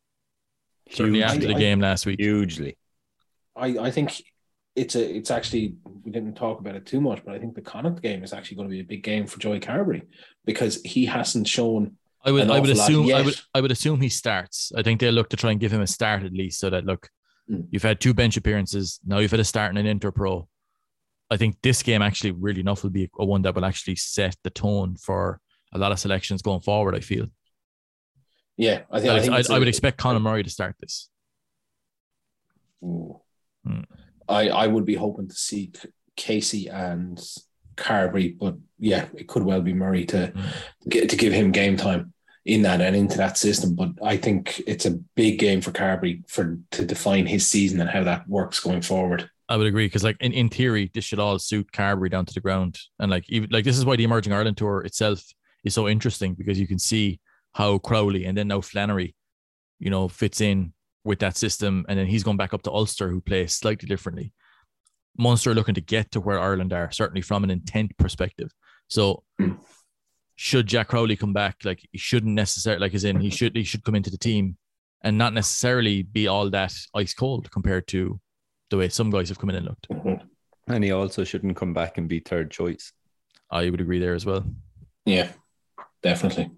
[0.90, 2.20] Certainly after the game last week.
[2.20, 2.76] Hugely.
[3.56, 4.22] I, I think
[4.76, 7.60] it's a it's actually we didn't talk about it too much, but I think the
[7.62, 10.02] Connacht game is actually going to be a big game for Joey Carbery
[10.44, 14.08] because he hasn't shown I would I would assume I would I would assume he
[14.08, 14.72] starts.
[14.76, 16.84] I think they'll look to try and give him a start at least so that
[16.84, 17.08] look,
[17.50, 17.66] Mm.
[17.70, 20.48] you've had two bench appearances, now you've had a start in an interpro.
[21.30, 24.34] I think this game actually really enough will be a one that will actually set
[24.44, 25.40] the tone for
[25.70, 26.94] a lot of selections going forward.
[26.94, 27.26] I feel.
[28.56, 28.84] yeah.
[28.90, 31.10] I think I, I, think I, it's would expect Conor Murray to start this.
[32.82, 33.20] Ooh.
[34.28, 35.72] I I would be hoping to see
[36.16, 37.20] Casey and
[37.76, 40.88] Carbery, but yeah, it could well be Murray to Hmm.
[40.88, 42.12] get to give him game time
[42.44, 43.74] in that and into that system.
[43.74, 47.88] But I think it's a big game for Carbery for to define his season and
[47.88, 49.30] how that works going forward.
[49.48, 52.34] I would agree because, like in, in theory, this should all suit Carbery down to
[52.34, 55.22] the ground, and like even like this is why the Emerging Ireland tour itself
[55.64, 57.18] is so interesting because you can see
[57.52, 59.14] how Crowley and then now Flannery,
[59.80, 60.73] you know, fits in
[61.04, 64.32] with that system, and then he's going back up to Ulster, who play slightly differently.
[65.16, 68.50] Munster looking to get to where Ireland are, certainly from an intent perspective.
[68.88, 69.58] So, Mm.
[70.36, 73.62] should Jack Crowley come back, like he shouldn't necessarily, like as in he should he
[73.64, 74.56] should come into the team
[75.02, 78.20] and not necessarily be all that ice cold compared to
[78.70, 79.88] the way some guys have come in and looked.
[79.90, 80.26] Mhm.
[80.66, 82.92] And he also shouldn't come back and be third choice.
[83.50, 84.44] I would agree there as well.
[85.04, 85.30] Yeah,
[86.02, 86.50] definitely.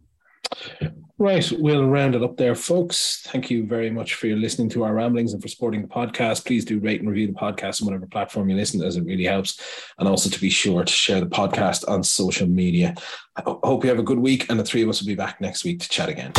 [1.19, 3.23] Right, we'll round it up there, folks.
[3.25, 6.45] Thank you very much for your listening to our ramblings and for supporting the podcast.
[6.45, 9.25] Please do rate and review the podcast on whatever platform you listen, as it really
[9.25, 9.59] helps.
[9.99, 12.95] And also to be sure to share the podcast on social media.
[13.35, 15.41] I hope you have a good week, and the three of us will be back
[15.41, 16.33] next week to chat again.